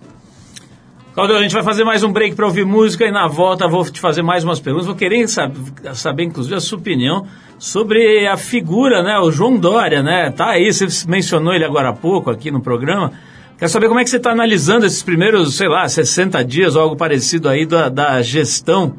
[1.13, 3.84] Claudio, a gente vai fazer mais um break para ouvir música e na volta vou
[3.84, 4.88] te fazer mais umas perguntas.
[4.88, 5.60] Vou querer saber,
[5.93, 7.28] saber, inclusive, a sua opinião
[7.60, 9.19] sobre a figura, né?
[9.19, 10.32] O João Dória, né?
[10.32, 13.12] Tá aí, você mencionou ele agora há pouco aqui no programa.
[13.58, 16.82] Quero saber como é que você está analisando esses primeiros, sei lá, 60 dias ou
[16.82, 18.95] algo parecido aí da, da gestão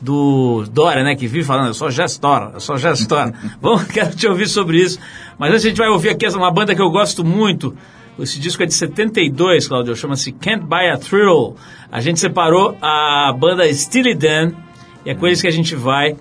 [0.00, 1.16] do Dória, né?
[1.16, 3.34] Que vive falando, eu sou gestora, eu sou gestora.
[3.60, 5.00] Bom, quero te ouvir sobre isso.
[5.36, 7.74] Mas antes a gente vai ouvir aqui uma banda que eu gosto muito.
[8.18, 11.54] Esse disco é de 72, Claudio, chama-se Can't Buy a Thrill.
[11.90, 14.52] A gente separou a banda Steely Dan
[15.04, 16.16] e é com eles que a gente vai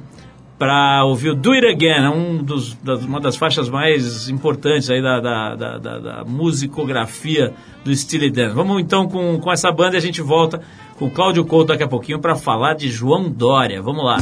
[0.57, 4.89] para ouvir o Do It Again, é um dos, das, uma das faixas mais importantes
[4.89, 8.53] aí da, da, da, da, musicografia do Steely Dan.
[8.53, 10.61] Vamos então com, com essa banda e a gente volta
[10.97, 13.81] com o Cláudio Couto daqui a pouquinho para falar de João Dória.
[13.81, 14.17] Vamos lá.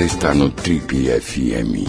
[0.00, 1.84] Você está no Trip FM.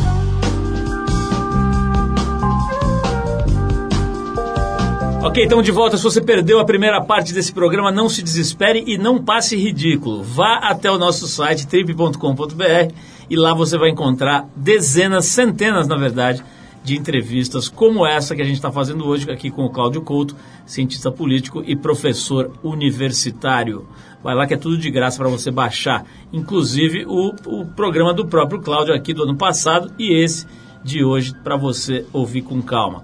[5.23, 5.95] Ok, estamos de volta.
[5.95, 10.21] Se você perdeu a primeira parte desse programa, não se desespere e não passe ridículo.
[10.23, 12.93] Vá até o nosso site trip.com.br
[13.29, 16.43] e lá você vai encontrar dezenas, centenas, na verdade,
[16.83, 20.35] de entrevistas como essa que a gente está fazendo hoje aqui com o Cláudio Couto,
[20.65, 23.87] cientista político e professor universitário.
[24.23, 28.27] Vai lá que é tudo de graça para você baixar, inclusive o, o programa do
[28.27, 30.45] próprio Cláudio aqui do ano passado e esse
[30.83, 33.03] de hoje para você ouvir com calma.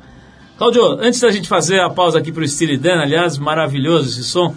[0.58, 4.24] Cláudio, antes da gente fazer a pausa aqui para o Steely Dan, aliás, maravilhoso esse
[4.24, 4.56] som,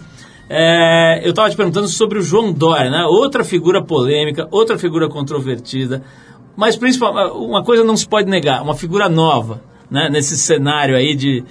[0.49, 3.05] é, eu estava te perguntando sobre o João Dória, né?
[3.05, 6.03] outra figura polêmica, outra figura controvertida,
[6.55, 10.09] mas principalmente, uma coisa não se pode negar, uma figura nova, né?
[10.09, 11.43] nesse cenário aí de,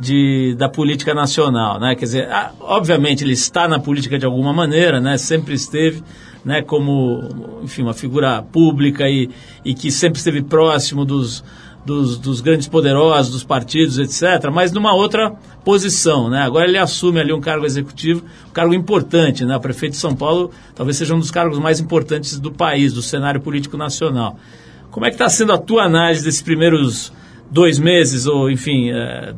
[0.00, 1.94] de, da política nacional, né?
[1.94, 2.28] Quer dizer,
[2.60, 5.18] obviamente ele está na política de alguma maneira, né?
[5.18, 6.02] Sempre esteve,
[6.44, 6.62] né?
[6.62, 9.28] Como, enfim, uma figura pública e,
[9.64, 11.42] e que sempre esteve próximo dos,
[11.84, 15.32] dos, dos, grandes poderosos, dos partidos, etc., mas numa outra
[15.64, 16.28] posição.
[16.30, 16.42] Né?
[16.42, 19.44] Agora ele assume ali um cargo executivo, um cargo importante.
[19.44, 19.56] Né?
[19.56, 23.02] O prefeito de São Paulo talvez seja um dos cargos mais importantes do país, do
[23.02, 24.38] cenário político nacional.
[24.90, 27.12] Como é que está sendo a tua análise desses primeiros
[27.50, 29.34] dois meses, ou enfim, é,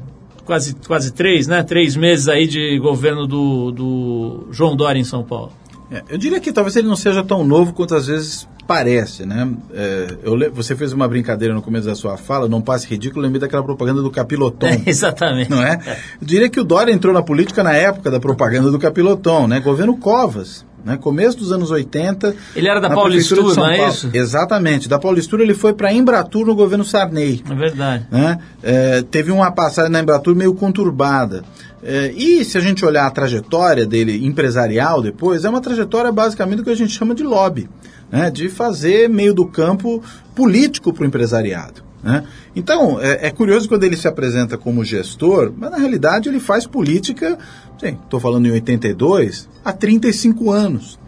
[0.50, 1.62] quase, quase três, né?
[1.62, 5.52] Três meses aí de governo do, do João Dória em São Paulo?
[5.90, 9.50] É, eu diria que talvez ele não seja tão novo quanto às vezes parece, né?
[9.74, 13.40] É, eu, você fez uma brincadeira no começo da sua fala, não passe ridículo, lembrei
[13.40, 14.66] daquela propaganda do Capiloton.
[14.66, 15.50] É, exatamente.
[15.50, 15.80] Não é?
[16.20, 19.58] Eu diria que o Dória entrou na política na época da propaganda do Capiloton, né?
[19.58, 20.64] Governo Covas.
[20.84, 20.96] Né?
[20.96, 22.34] Começo dos anos 80.
[22.56, 24.08] Ele era da Paulistura, não é isso?
[24.12, 24.88] Exatamente.
[24.88, 27.42] Da Paulistura ele foi para Embratur no governo Sarney.
[27.48, 28.06] É verdade.
[28.10, 28.38] Né?
[28.62, 31.44] É, teve uma passagem na Embratur meio conturbada.
[31.82, 36.58] É, e se a gente olhar a trajetória dele empresarial depois, é uma trajetória basicamente
[36.58, 37.68] do que a gente chama de lobby,
[38.10, 38.30] né?
[38.30, 40.02] de fazer meio do campo
[40.34, 41.82] político para o empresariado.
[42.02, 42.24] Né?
[42.54, 46.66] Então, é, é, curioso quando ele se apresenta como gestor, mas na realidade ele faz
[46.66, 47.38] política,
[47.82, 50.98] estou falando em 82, há 35 anos.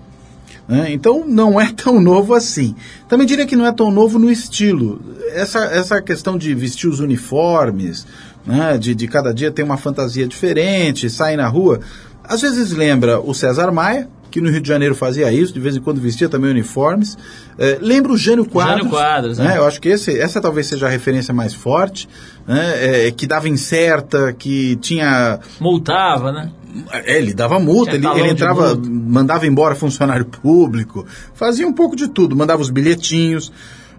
[0.69, 0.93] Né?
[0.93, 2.75] Então, não é tão novo assim.
[3.09, 5.01] Também diria que não é tão novo no estilo.
[5.33, 8.07] Essa, essa questão de vestir os uniformes,
[8.47, 8.79] né?
[8.79, 11.81] de, de cada dia ter uma fantasia diferente, sair na rua,
[12.25, 15.77] às vezes lembra o César Maia, que no Rio de Janeiro fazia isso, de vez
[15.77, 17.19] em quando vestia também uniformes.
[17.59, 18.79] É, lembra o Jânio Quadros.
[18.79, 19.59] Jânio Quadros, né?
[19.59, 22.09] Eu acho que esse, essa talvez seja a referência mais forte,
[22.49, 23.09] né?
[23.09, 25.39] É, que dava incerta, que tinha...
[25.61, 26.51] Multava, né?
[26.91, 32.09] É, ele dava multa, ele, ele, entrava, mandava embora funcionário público, fazia um pouco de
[32.09, 33.53] tudo, mandava os bilhetinhos.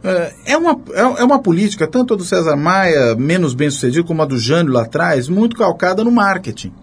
[0.04, 4.06] É, é uma, é, é uma política, tanto a do César Maia, menos bem sucedida,
[4.06, 6.74] como a do Jânio lá atrás, muito calcada no marketing.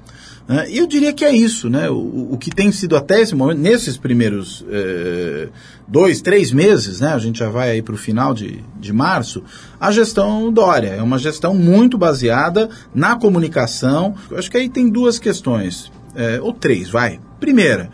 [0.49, 0.67] Né?
[0.69, 1.89] E eu diria que é isso, né?
[1.89, 5.49] O, o, que tem sido até esse momento, nesses primeiros é,
[5.87, 7.13] dois, três meses, né?
[7.13, 9.45] A gente já vai aí para o final de, de março,
[9.79, 10.89] a gestão Dória.
[10.89, 14.17] É uma gestão muito baseada na comunicação.
[14.29, 17.21] Eu acho que aí tem duas questões, é, ou três, vai.
[17.39, 17.89] Primeira,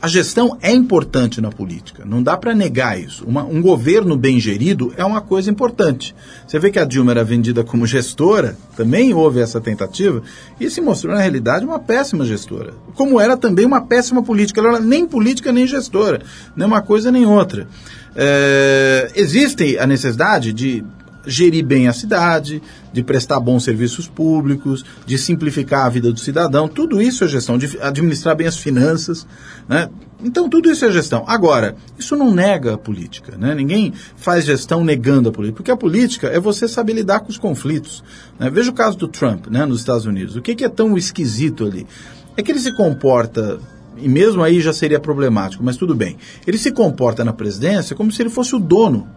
[0.00, 3.24] a gestão é importante na política, não dá para negar isso.
[3.26, 6.14] Uma, um governo bem gerido é uma coisa importante.
[6.46, 10.22] Você vê que a Dilma era vendida como gestora, também houve essa tentativa,
[10.60, 12.74] e se mostrou na realidade uma péssima gestora.
[12.94, 16.22] Como era também uma péssima política, ela era nem política nem gestora,
[16.56, 17.66] nem uma coisa nem outra.
[18.14, 20.84] É, existe a necessidade de
[21.28, 22.62] gerir bem a cidade,
[22.92, 26.66] de prestar bons serviços públicos, de simplificar a vida do cidadão.
[26.66, 29.26] Tudo isso é gestão, de administrar bem as finanças.
[29.68, 29.88] Né?
[30.24, 31.24] Então, tudo isso é gestão.
[31.26, 33.36] Agora, isso não nega a política.
[33.36, 33.54] Né?
[33.54, 37.38] Ninguém faz gestão negando a política, porque a política é você saber lidar com os
[37.38, 38.02] conflitos.
[38.38, 38.50] Né?
[38.50, 40.34] Veja o caso do Trump né, nos Estados Unidos.
[40.34, 41.86] O que, que é tão esquisito ali?
[42.36, 43.60] É que ele se comporta
[44.00, 46.16] e mesmo aí já seria problemático, mas tudo bem.
[46.46, 49.08] Ele se comporta na presidência como se ele fosse o dono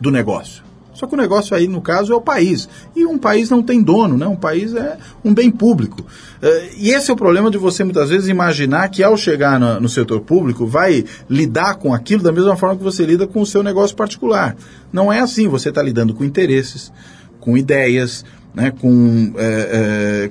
[0.00, 0.62] do negócio.
[0.96, 2.66] Só que o negócio aí, no caso, é o país.
[2.96, 4.26] E um país não tem dono, né?
[4.26, 6.00] Um país é um bem público.
[6.00, 9.78] Uh, e esse é o problema de você, muitas vezes, imaginar que ao chegar no,
[9.78, 13.46] no, setor público, vai lidar com aquilo da mesma forma que você lida com o
[13.46, 14.56] seu negócio particular.
[14.90, 15.48] Não é assim.
[15.48, 16.90] Você está lidando com interesses,
[17.40, 18.24] com ideias,
[18.54, 18.70] né?
[18.70, 20.30] com é,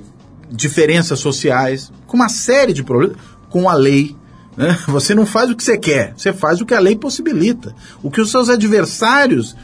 [0.50, 3.16] diferenças sociais, com uma série de problemas,
[3.48, 4.16] com a lei.
[4.56, 4.76] Né?
[4.88, 7.74] Você não faz o que você quer, você faz o que a lei possibilita.
[8.02, 9.54] O que os seus adversários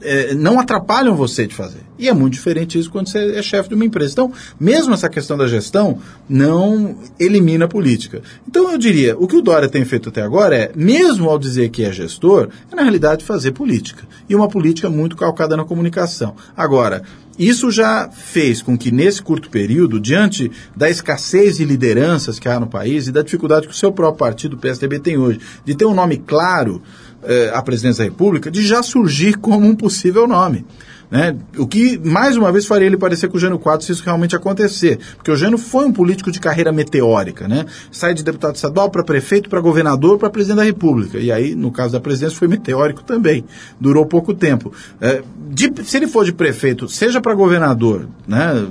[0.00, 1.80] é, não atrapalham você de fazer.
[1.98, 4.12] E é muito diferente isso quando você é chefe de uma empresa.
[4.12, 8.22] Então, mesmo essa questão da gestão não elimina a política.
[8.46, 11.70] Então, eu diria, o que o Dória tem feito até agora é, mesmo ao dizer
[11.70, 14.04] que é gestor, é na realidade fazer política.
[14.28, 16.34] E uma política muito calcada na comunicação.
[16.56, 17.02] Agora,
[17.38, 22.60] isso já fez com que, nesse curto período, diante da escassez de lideranças que há
[22.60, 25.74] no país e da dificuldade que o seu próprio partido, o PSDB, tem hoje, de
[25.74, 26.82] ter um nome claro
[27.24, 30.64] eh, à presidência da República, de já surgir como um possível nome.
[31.12, 31.36] Né?
[31.58, 34.34] O que, mais uma vez, faria ele parecer com o Jânio Quadros se isso realmente
[34.34, 34.98] acontecer.
[35.14, 37.46] Porque o Jânio foi um político de carreira meteórica.
[37.46, 37.66] Né?
[37.90, 41.18] Sai de deputado estadual para prefeito, para governador, para presidente da República.
[41.18, 43.44] E aí, no caso da presidência, foi meteórico também.
[43.78, 44.72] Durou pouco tempo.
[45.02, 48.66] É, de, se ele for de prefeito, seja para governador, né,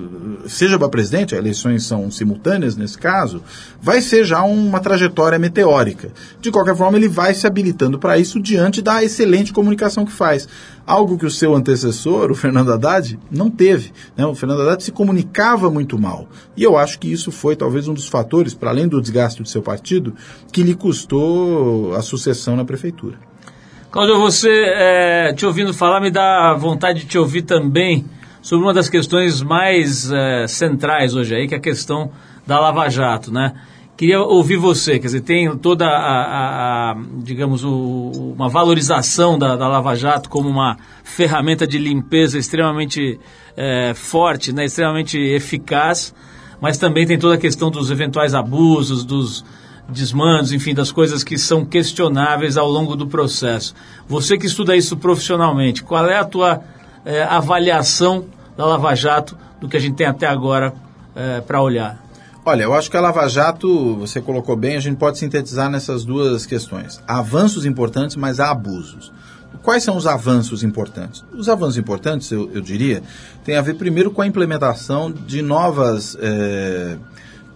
[0.48, 3.42] seja para presidente, eleições são simultâneas nesse caso,
[3.82, 6.12] vai ser já uma trajetória meteórica.
[6.40, 10.48] De qualquer forma, ele vai se habilitando para isso diante da excelente comunicação que faz
[10.86, 13.92] algo que o seu antecessor, o Fernando Haddad, não teve.
[14.18, 14.26] Né?
[14.26, 16.28] O Fernando Haddad se comunicava muito mal.
[16.56, 19.48] E eu acho que isso foi talvez um dos fatores, para além do desgaste do
[19.48, 20.14] seu partido,
[20.52, 23.18] que lhe custou a sucessão na prefeitura.
[23.92, 28.06] Cláudio, você, é, te ouvindo falar, me dá vontade de te ouvir também
[28.42, 32.12] sobre uma das questões mais é, centrais hoje aí, que é a questão
[32.46, 33.54] da Lava Jato, né?
[33.96, 39.56] Queria ouvir você, quer dizer, tem toda a, a, a digamos, o, uma valorização da,
[39.56, 43.20] da, Lava Jato como uma ferramenta de limpeza extremamente
[43.56, 46.16] é, forte, né, extremamente eficaz,
[46.60, 49.46] mas também tem toda a questão dos eventuais abusos, dos
[49.88, 53.76] desmandos, enfim, das coisas que são questionáveis ao longo do processo.
[54.08, 56.64] Você que estuda isso profissionalmente, qual é a tua
[57.06, 58.26] é, avaliação
[58.56, 60.74] da Lava Jato do que a gente tem até agora
[61.16, 62.02] é, para olhar?
[62.44, 66.04] Olha, eu acho que a Lava Jato, você colocou bem, a gente pode sintetizar nessas
[66.04, 67.00] duas questões.
[67.08, 69.12] Há avanços importantes, mas há abusos.
[69.62, 71.24] Quais são os avanços importantes?
[71.32, 73.04] Os avanços importantes, eu, eu diria,
[73.44, 76.98] tem a ver primeiro com a implementação de novas é,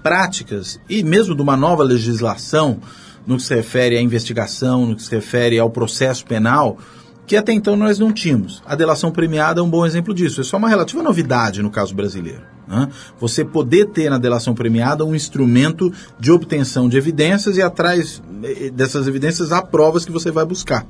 [0.03, 2.79] práticas e mesmo de uma nova legislação
[3.25, 6.77] no que se refere à investigação, no que se refere ao processo penal,
[7.25, 8.61] que até então nós não tínhamos.
[8.65, 10.41] A delação premiada é um bom exemplo disso.
[10.41, 12.54] Isso é uma relativa novidade no caso brasileiro.
[12.67, 12.87] Né?
[13.19, 18.69] Você poder ter na delação premiada um instrumento de obtenção de evidências e atrás eh,
[18.71, 20.85] dessas evidências há provas que você vai buscar.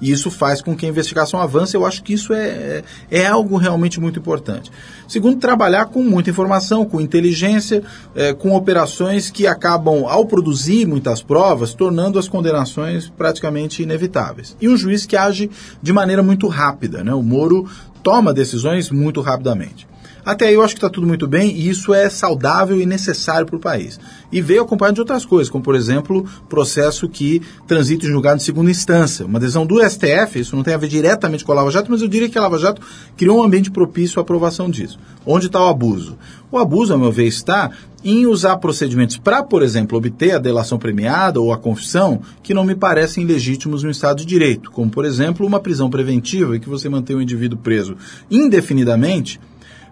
[0.00, 1.76] E isso faz com que a investigação avance.
[1.76, 4.72] Eu acho que isso é, é, é algo realmente muito importante.
[5.06, 7.82] Segundo, trabalhar com muita informação, com inteligência,
[8.14, 14.56] é, com operações que acabam, ao produzir muitas provas, tornando as condenações praticamente inevitáveis.
[14.60, 15.50] E um juiz que age
[15.82, 17.04] de maneira muito rápida.
[17.04, 17.12] Né?
[17.12, 17.68] O Moro
[18.02, 19.89] toma decisões muito rapidamente.
[20.24, 23.46] Até aí eu acho que está tudo muito bem e isso é saudável e necessário
[23.46, 23.98] para o país.
[24.30, 28.44] E veio acompanhado de outras coisas, como por exemplo, processo que transita em julgado de
[28.44, 29.26] segunda instância.
[29.26, 32.02] Uma decisão do STF, isso não tem a ver diretamente com a Lava Jato, mas
[32.02, 32.82] eu diria que a Lava Jato
[33.16, 34.98] criou um ambiente propício à aprovação disso.
[35.26, 36.16] Onde está o abuso?
[36.50, 37.70] O abuso, ao meu ver, está
[38.02, 42.64] em usar procedimentos para, por exemplo, obter a delação premiada ou a confissão que não
[42.64, 46.68] me parecem legítimos no Estado de Direito, como, por exemplo, uma prisão preventiva em que
[46.68, 47.96] você mantém o indivíduo preso
[48.30, 49.38] indefinidamente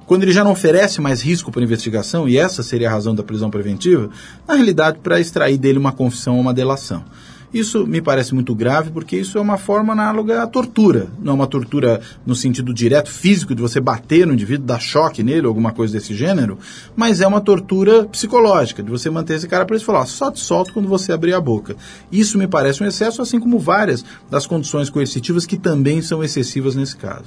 [0.08, 3.22] quando ele já não oferece mais risco para investigação, e essa seria a razão da
[3.22, 4.08] prisão preventiva,
[4.48, 7.04] na realidade, para extrair dele uma confissão ou uma delação.
[7.52, 11.08] Isso me parece muito grave porque isso é uma forma análoga à tortura.
[11.18, 15.22] Não é uma tortura no sentido direto físico de você bater no indivíduo, dar choque
[15.22, 16.58] nele, alguma coisa desse gênero,
[16.96, 20.40] mas é uma tortura psicológica, de você manter esse cara preso e falar, só te
[20.40, 21.76] solto quando você abrir a boca.
[22.10, 26.74] Isso me parece um excesso, assim como várias das condições coercitivas que também são excessivas
[26.74, 27.26] nesse caso.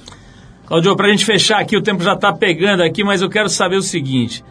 [0.72, 3.46] Claudio, para a gente fechar aqui, o tempo já está pegando aqui, mas eu quero
[3.50, 4.42] saber o seguinte.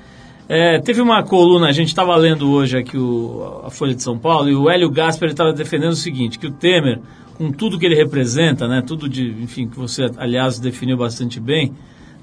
[0.47, 4.19] É, teve uma coluna, a gente estava lendo hoje aqui o, a Folha de São
[4.19, 6.99] Paulo, e o Hélio Gasper estava defendendo o seguinte, que o Temer,
[7.39, 11.73] com tudo que ele representa, né, tudo de, enfim, que você, aliás, definiu bastante bem,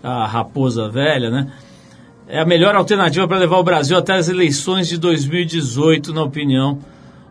[0.00, 1.50] a raposa velha, né,
[2.28, 6.78] é a melhor alternativa para levar o Brasil até as eleições de 2018, na opinião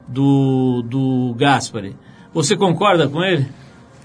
[0.05, 1.95] do, do Gaspari.
[2.33, 3.47] Você concorda com ele?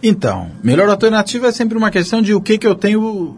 [0.03, 3.37] Então, melhor alternativa é sempre uma questão de o que, que eu tenho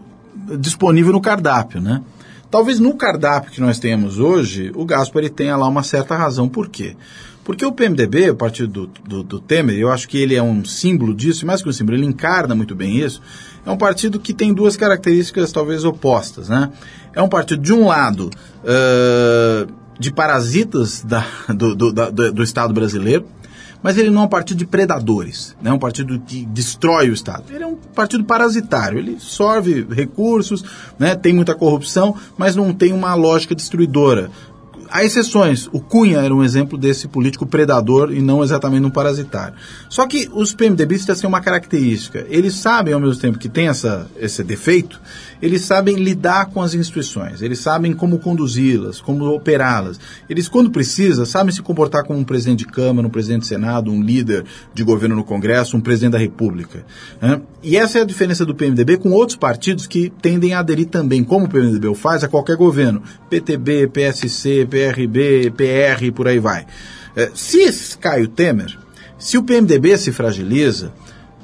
[0.59, 2.01] disponível no cardápio, né?
[2.49, 6.47] Talvez no cardápio que nós temos hoje, o Gaspari tenha lá uma certa razão.
[6.47, 6.95] Por quê?
[7.43, 10.65] Porque o PMDB, o partido do, do, do, Temer, eu acho que ele é um
[10.65, 13.21] símbolo disso, mais que um símbolo, ele encarna muito bem isso.
[13.63, 16.71] É um partido que tem duas características talvez opostas, né?
[17.13, 18.31] É um partido, de um lado,
[18.63, 23.25] uh, de parasitas da, do, do, da, do Estado brasileiro,
[23.85, 25.69] mas ele não é um partido de predadores, né?
[25.69, 27.43] é um partido que destrói o Estado.
[27.53, 30.65] Ele é um partido parasitário, ele sorve recursos,
[30.97, 31.15] né?
[31.15, 34.31] tem muita corrupção, mas não tem uma lógica destruidora
[34.89, 35.67] há exceções.
[35.71, 39.55] O Cunha era um exemplo desse político predador e não exatamente um parasitário.
[39.89, 42.25] Só que os PMDBistas têm uma característica.
[42.29, 44.99] Eles sabem, ao mesmo tempo que tem essa, esse defeito,
[45.45, 49.99] eles sabem lidar com as instituições, eles sabem como conduzi-las, como operá-las.
[50.27, 53.91] Eles, quando precisa, sabem se comportar como um presidente de Câmara, um presidente de Senado,
[53.91, 54.43] um líder
[54.73, 56.83] de governo no Congresso, um presidente da República.
[57.21, 57.39] Né?
[57.61, 61.23] E essa é a diferença do PMDB com outros partidos que tendem a aderir também,
[61.23, 63.03] como o PMDB faz, a qualquer governo.
[63.29, 66.65] PTB, PSC, PRB, PR, por aí vai.
[67.15, 68.75] É, se cai o Temer,
[69.19, 70.91] se o PMDB se fragiliza,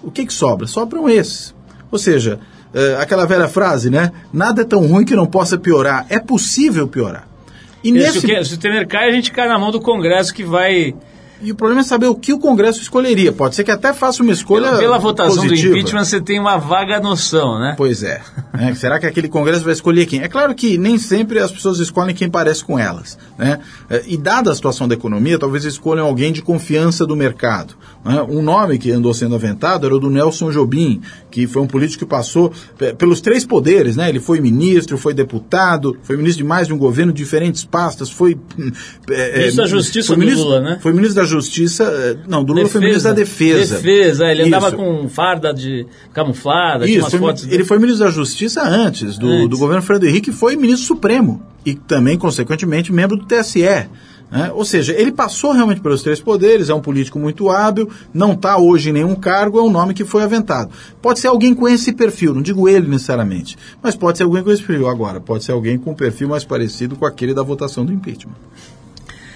[0.02, 0.66] o que, que sobra?
[0.66, 1.54] Sobram esses.
[1.92, 2.40] Ou seja,
[2.74, 4.12] é, aquela velha frase, né?
[4.32, 6.06] Nada é tão ruim que não possa piorar.
[6.10, 7.28] É possível piorar.
[7.84, 8.22] E, e nesse...
[8.22, 10.94] se, o, se o Temer cai, a gente cai na mão do Congresso que vai
[11.42, 13.32] e o problema é saber o que o Congresso escolheria.
[13.32, 14.68] Pode ser que até faça uma escolha.
[14.68, 15.74] Pela, pela votação positiva.
[15.74, 17.74] do impeachment, você tem uma vaga noção, né?
[17.78, 18.22] Pois é.
[18.58, 18.74] é.
[18.76, 20.22] Será que aquele Congresso vai escolher quem?
[20.22, 23.18] É claro que nem sempre as pessoas escolhem quem parece com elas.
[23.38, 23.60] Né?
[23.90, 27.76] É, e dada a situação da economia, talvez escolham alguém de confiança do mercado.
[28.06, 28.22] Né?
[28.30, 32.06] Um nome que andou sendo aventado era o do Nelson Jobim, que foi um político
[32.06, 32.52] que passou
[32.98, 33.96] pelos três poderes.
[33.96, 34.10] Né?
[34.10, 38.38] Ele foi ministro, foi deputado, foi ministro de mais de um governo, diferentes pastas, foi.
[39.10, 40.80] É, ministro da Justiça do ministro, Lula, né?
[40.82, 41.84] Foi ministro da Justiça.
[41.84, 43.76] Eh, não, do Lula foi ministro da Defesa.
[43.76, 44.48] Defesa, ele Isso.
[44.48, 49.28] andava com farda de camuflada, Isso, foi, fotos ele foi ministro da Justiça antes, do,
[49.28, 49.50] antes.
[49.50, 51.42] do governo Fernando Henrique, foi ministro supremo.
[51.66, 53.88] E também, consequentemente, membro do TSE.
[54.32, 54.50] Né?
[54.54, 58.58] Ou seja, ele passou realmente pelos três poderes, é um político muito hábil, não está
[58.58, 60.72] hoje em nenhum cargo, é um nome que foi aventado.
[61.02, 64.50] Pode ser alguém com esse perfil, não digo ele necessariamente, mas pode ser alguém com
[64.50, 64.88] esse perfil.
[64.88, 68.36] Agora, pode ser alguém com um perfil mais parecido com aquele da votação do impeachment.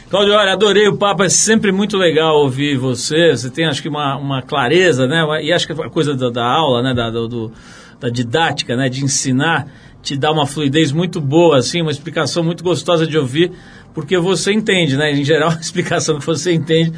[0.09, 3.31] Cláudio, olha, adorei o papo, é sempre muito legal ouvir você.
[3.31, 5.25] Você tem, acho que, uma, uma clareza, né?
[5.41, 6.93] E acho que a coisa da, da aula, né?
[6.93, 7.51] Da, do,
[7.99, 8.87] da didática, né?
[8.87, 9.67] De ensinar,
[10.03, 13.51] te dá uma fluidez muito boa, assim, uma explicação muito gostosa de ouvir,
[13.95, 15.11] porque você entende, né?
[15.11, 16.93] Em geral, a explicação que você entende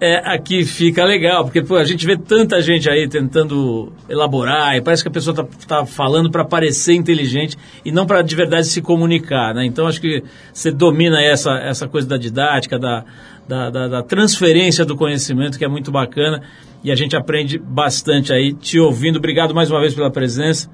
[0.00, 4.80] é, aqui fica legal, porque pô, a gente vê tanta gente aí tentando elaborar e
[4.80, 8.68] parece que a pessoa está tá falando para parecer inteligente e não para de verdade
[8.68, 9.64] se comunicar, né?
[9.66, 10.22] Então acho que
[10.52, 13.04] você domina essa, essa coisa da didática, da,
[13.48, 16.42] da, da, da transferência do conhecimento, que é muito bacana
[16.84, 19.16] e a gente aprende bastante aí te ouvindo.
[19.16, 20.70] Obrigado mais uma vez pela presença,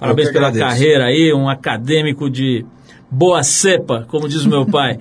[0.00, 2.66] parabéns pela carreira aí, um acadêmico de
[3.08, 4.98] boa cepa, como diz o meu pai.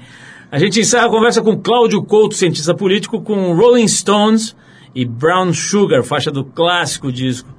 [0.53, 4.55] A gente encerra a conversa com Cláudio Couto, cientista político, com Rolling Stones
[4.93, 7.49] e Brown Sugar, faixa do clássico disco.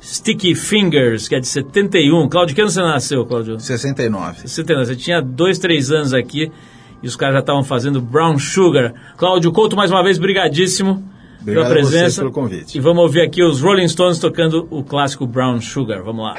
[0.00, 2.28] Sticky Fingers, que é de 71.
[2.28, 3.58] Cláudio, que ano você nasceu, Cláudio?
[3.58, 4.42] 69.
[4.42, 4.86] 69.
[4.86, 6.52] Você tinha dois, três anos aqui
[7.02, 8.94] e os caras já estavam fazendo Brown Sugar.
[9.16, 11.02] Cláudio Couto, mais uma vez, brigadíssimo
[11.40, 12.20] Obrigado pela presença.
[12.20, 12.78] pelo convite.
[12.78, 16.04] E vamos ouvir aqui os Rolling Stones tocando o clássico Brown Sugar.
[16.04, 16.36] Vamos lá.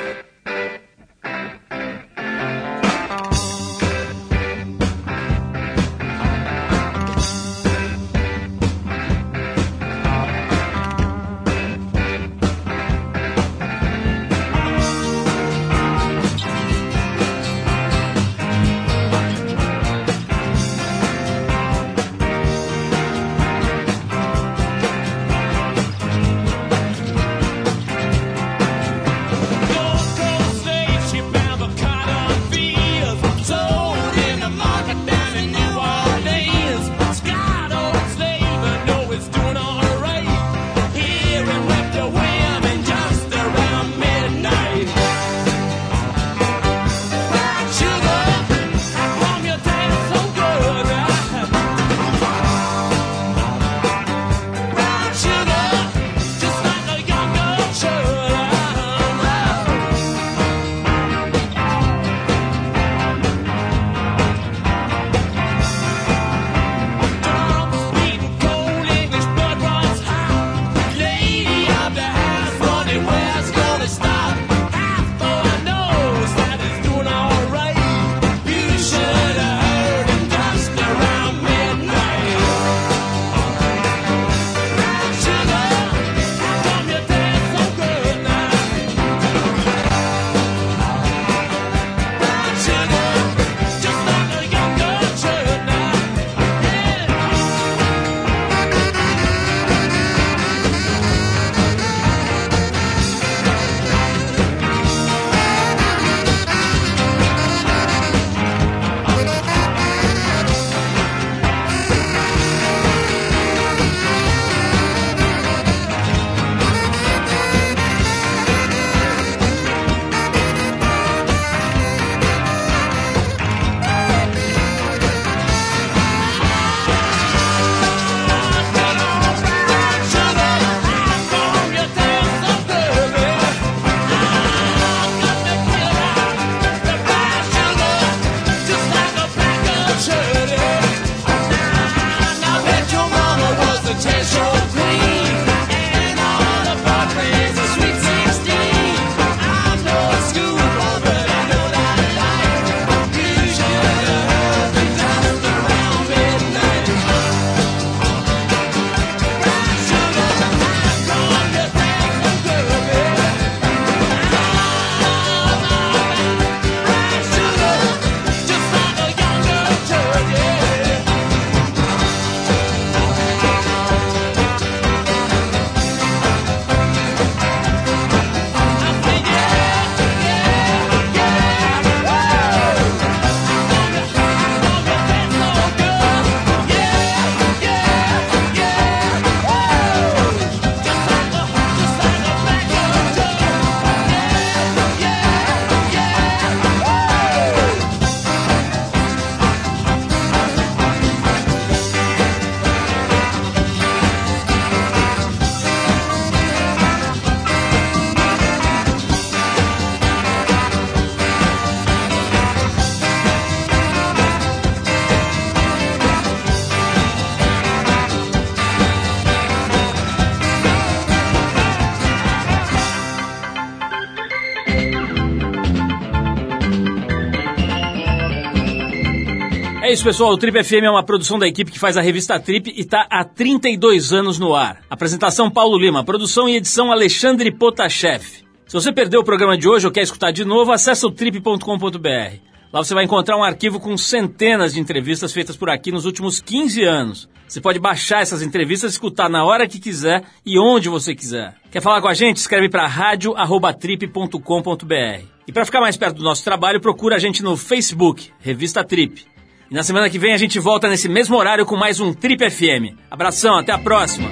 [229.96, 230.34] Isso, pessoal.
[230.34, 233.08] O Trip FM é uma produção da equipe que faz a revista Trip e está
[233.10, 234.82] há 32 anos no ar.
[234.89, 238.22] Apresentação Paulo Lima, produção e edição Alexandre Potashev.
[238.68, 242.39] Se você perdeu o programa de hoje ou quer escutar de novo, acesse o trip.com.br.
[242.74, 246.41] Lá você vai encontrar um arquivo com centenas de entrevistas feitas por aqui nos últimos
[246.41, 247.30] 15 anos.
[247.48, 251.56] Você pode baixar essas entrevistas escutar na hora que quiser e onde você quiser.
[251.72, 252.36] Quer falar com a gente?
[252.36, 255.26] Escreve para radio@trip.com.br.
[255.48, 259.35] E para ficar mais perto do nosso trabalho, procura a gente no Facebook, Revista Trip.
[259.76, 262.95] Na semana que vem a gente volta nesse mesmo horário com mais um Trip FM.
[263.11, 264.30] Abração, até a próxima.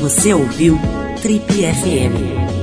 [0.00, 0.78] Você ouviu
[1.20, 2.53] Trip FM.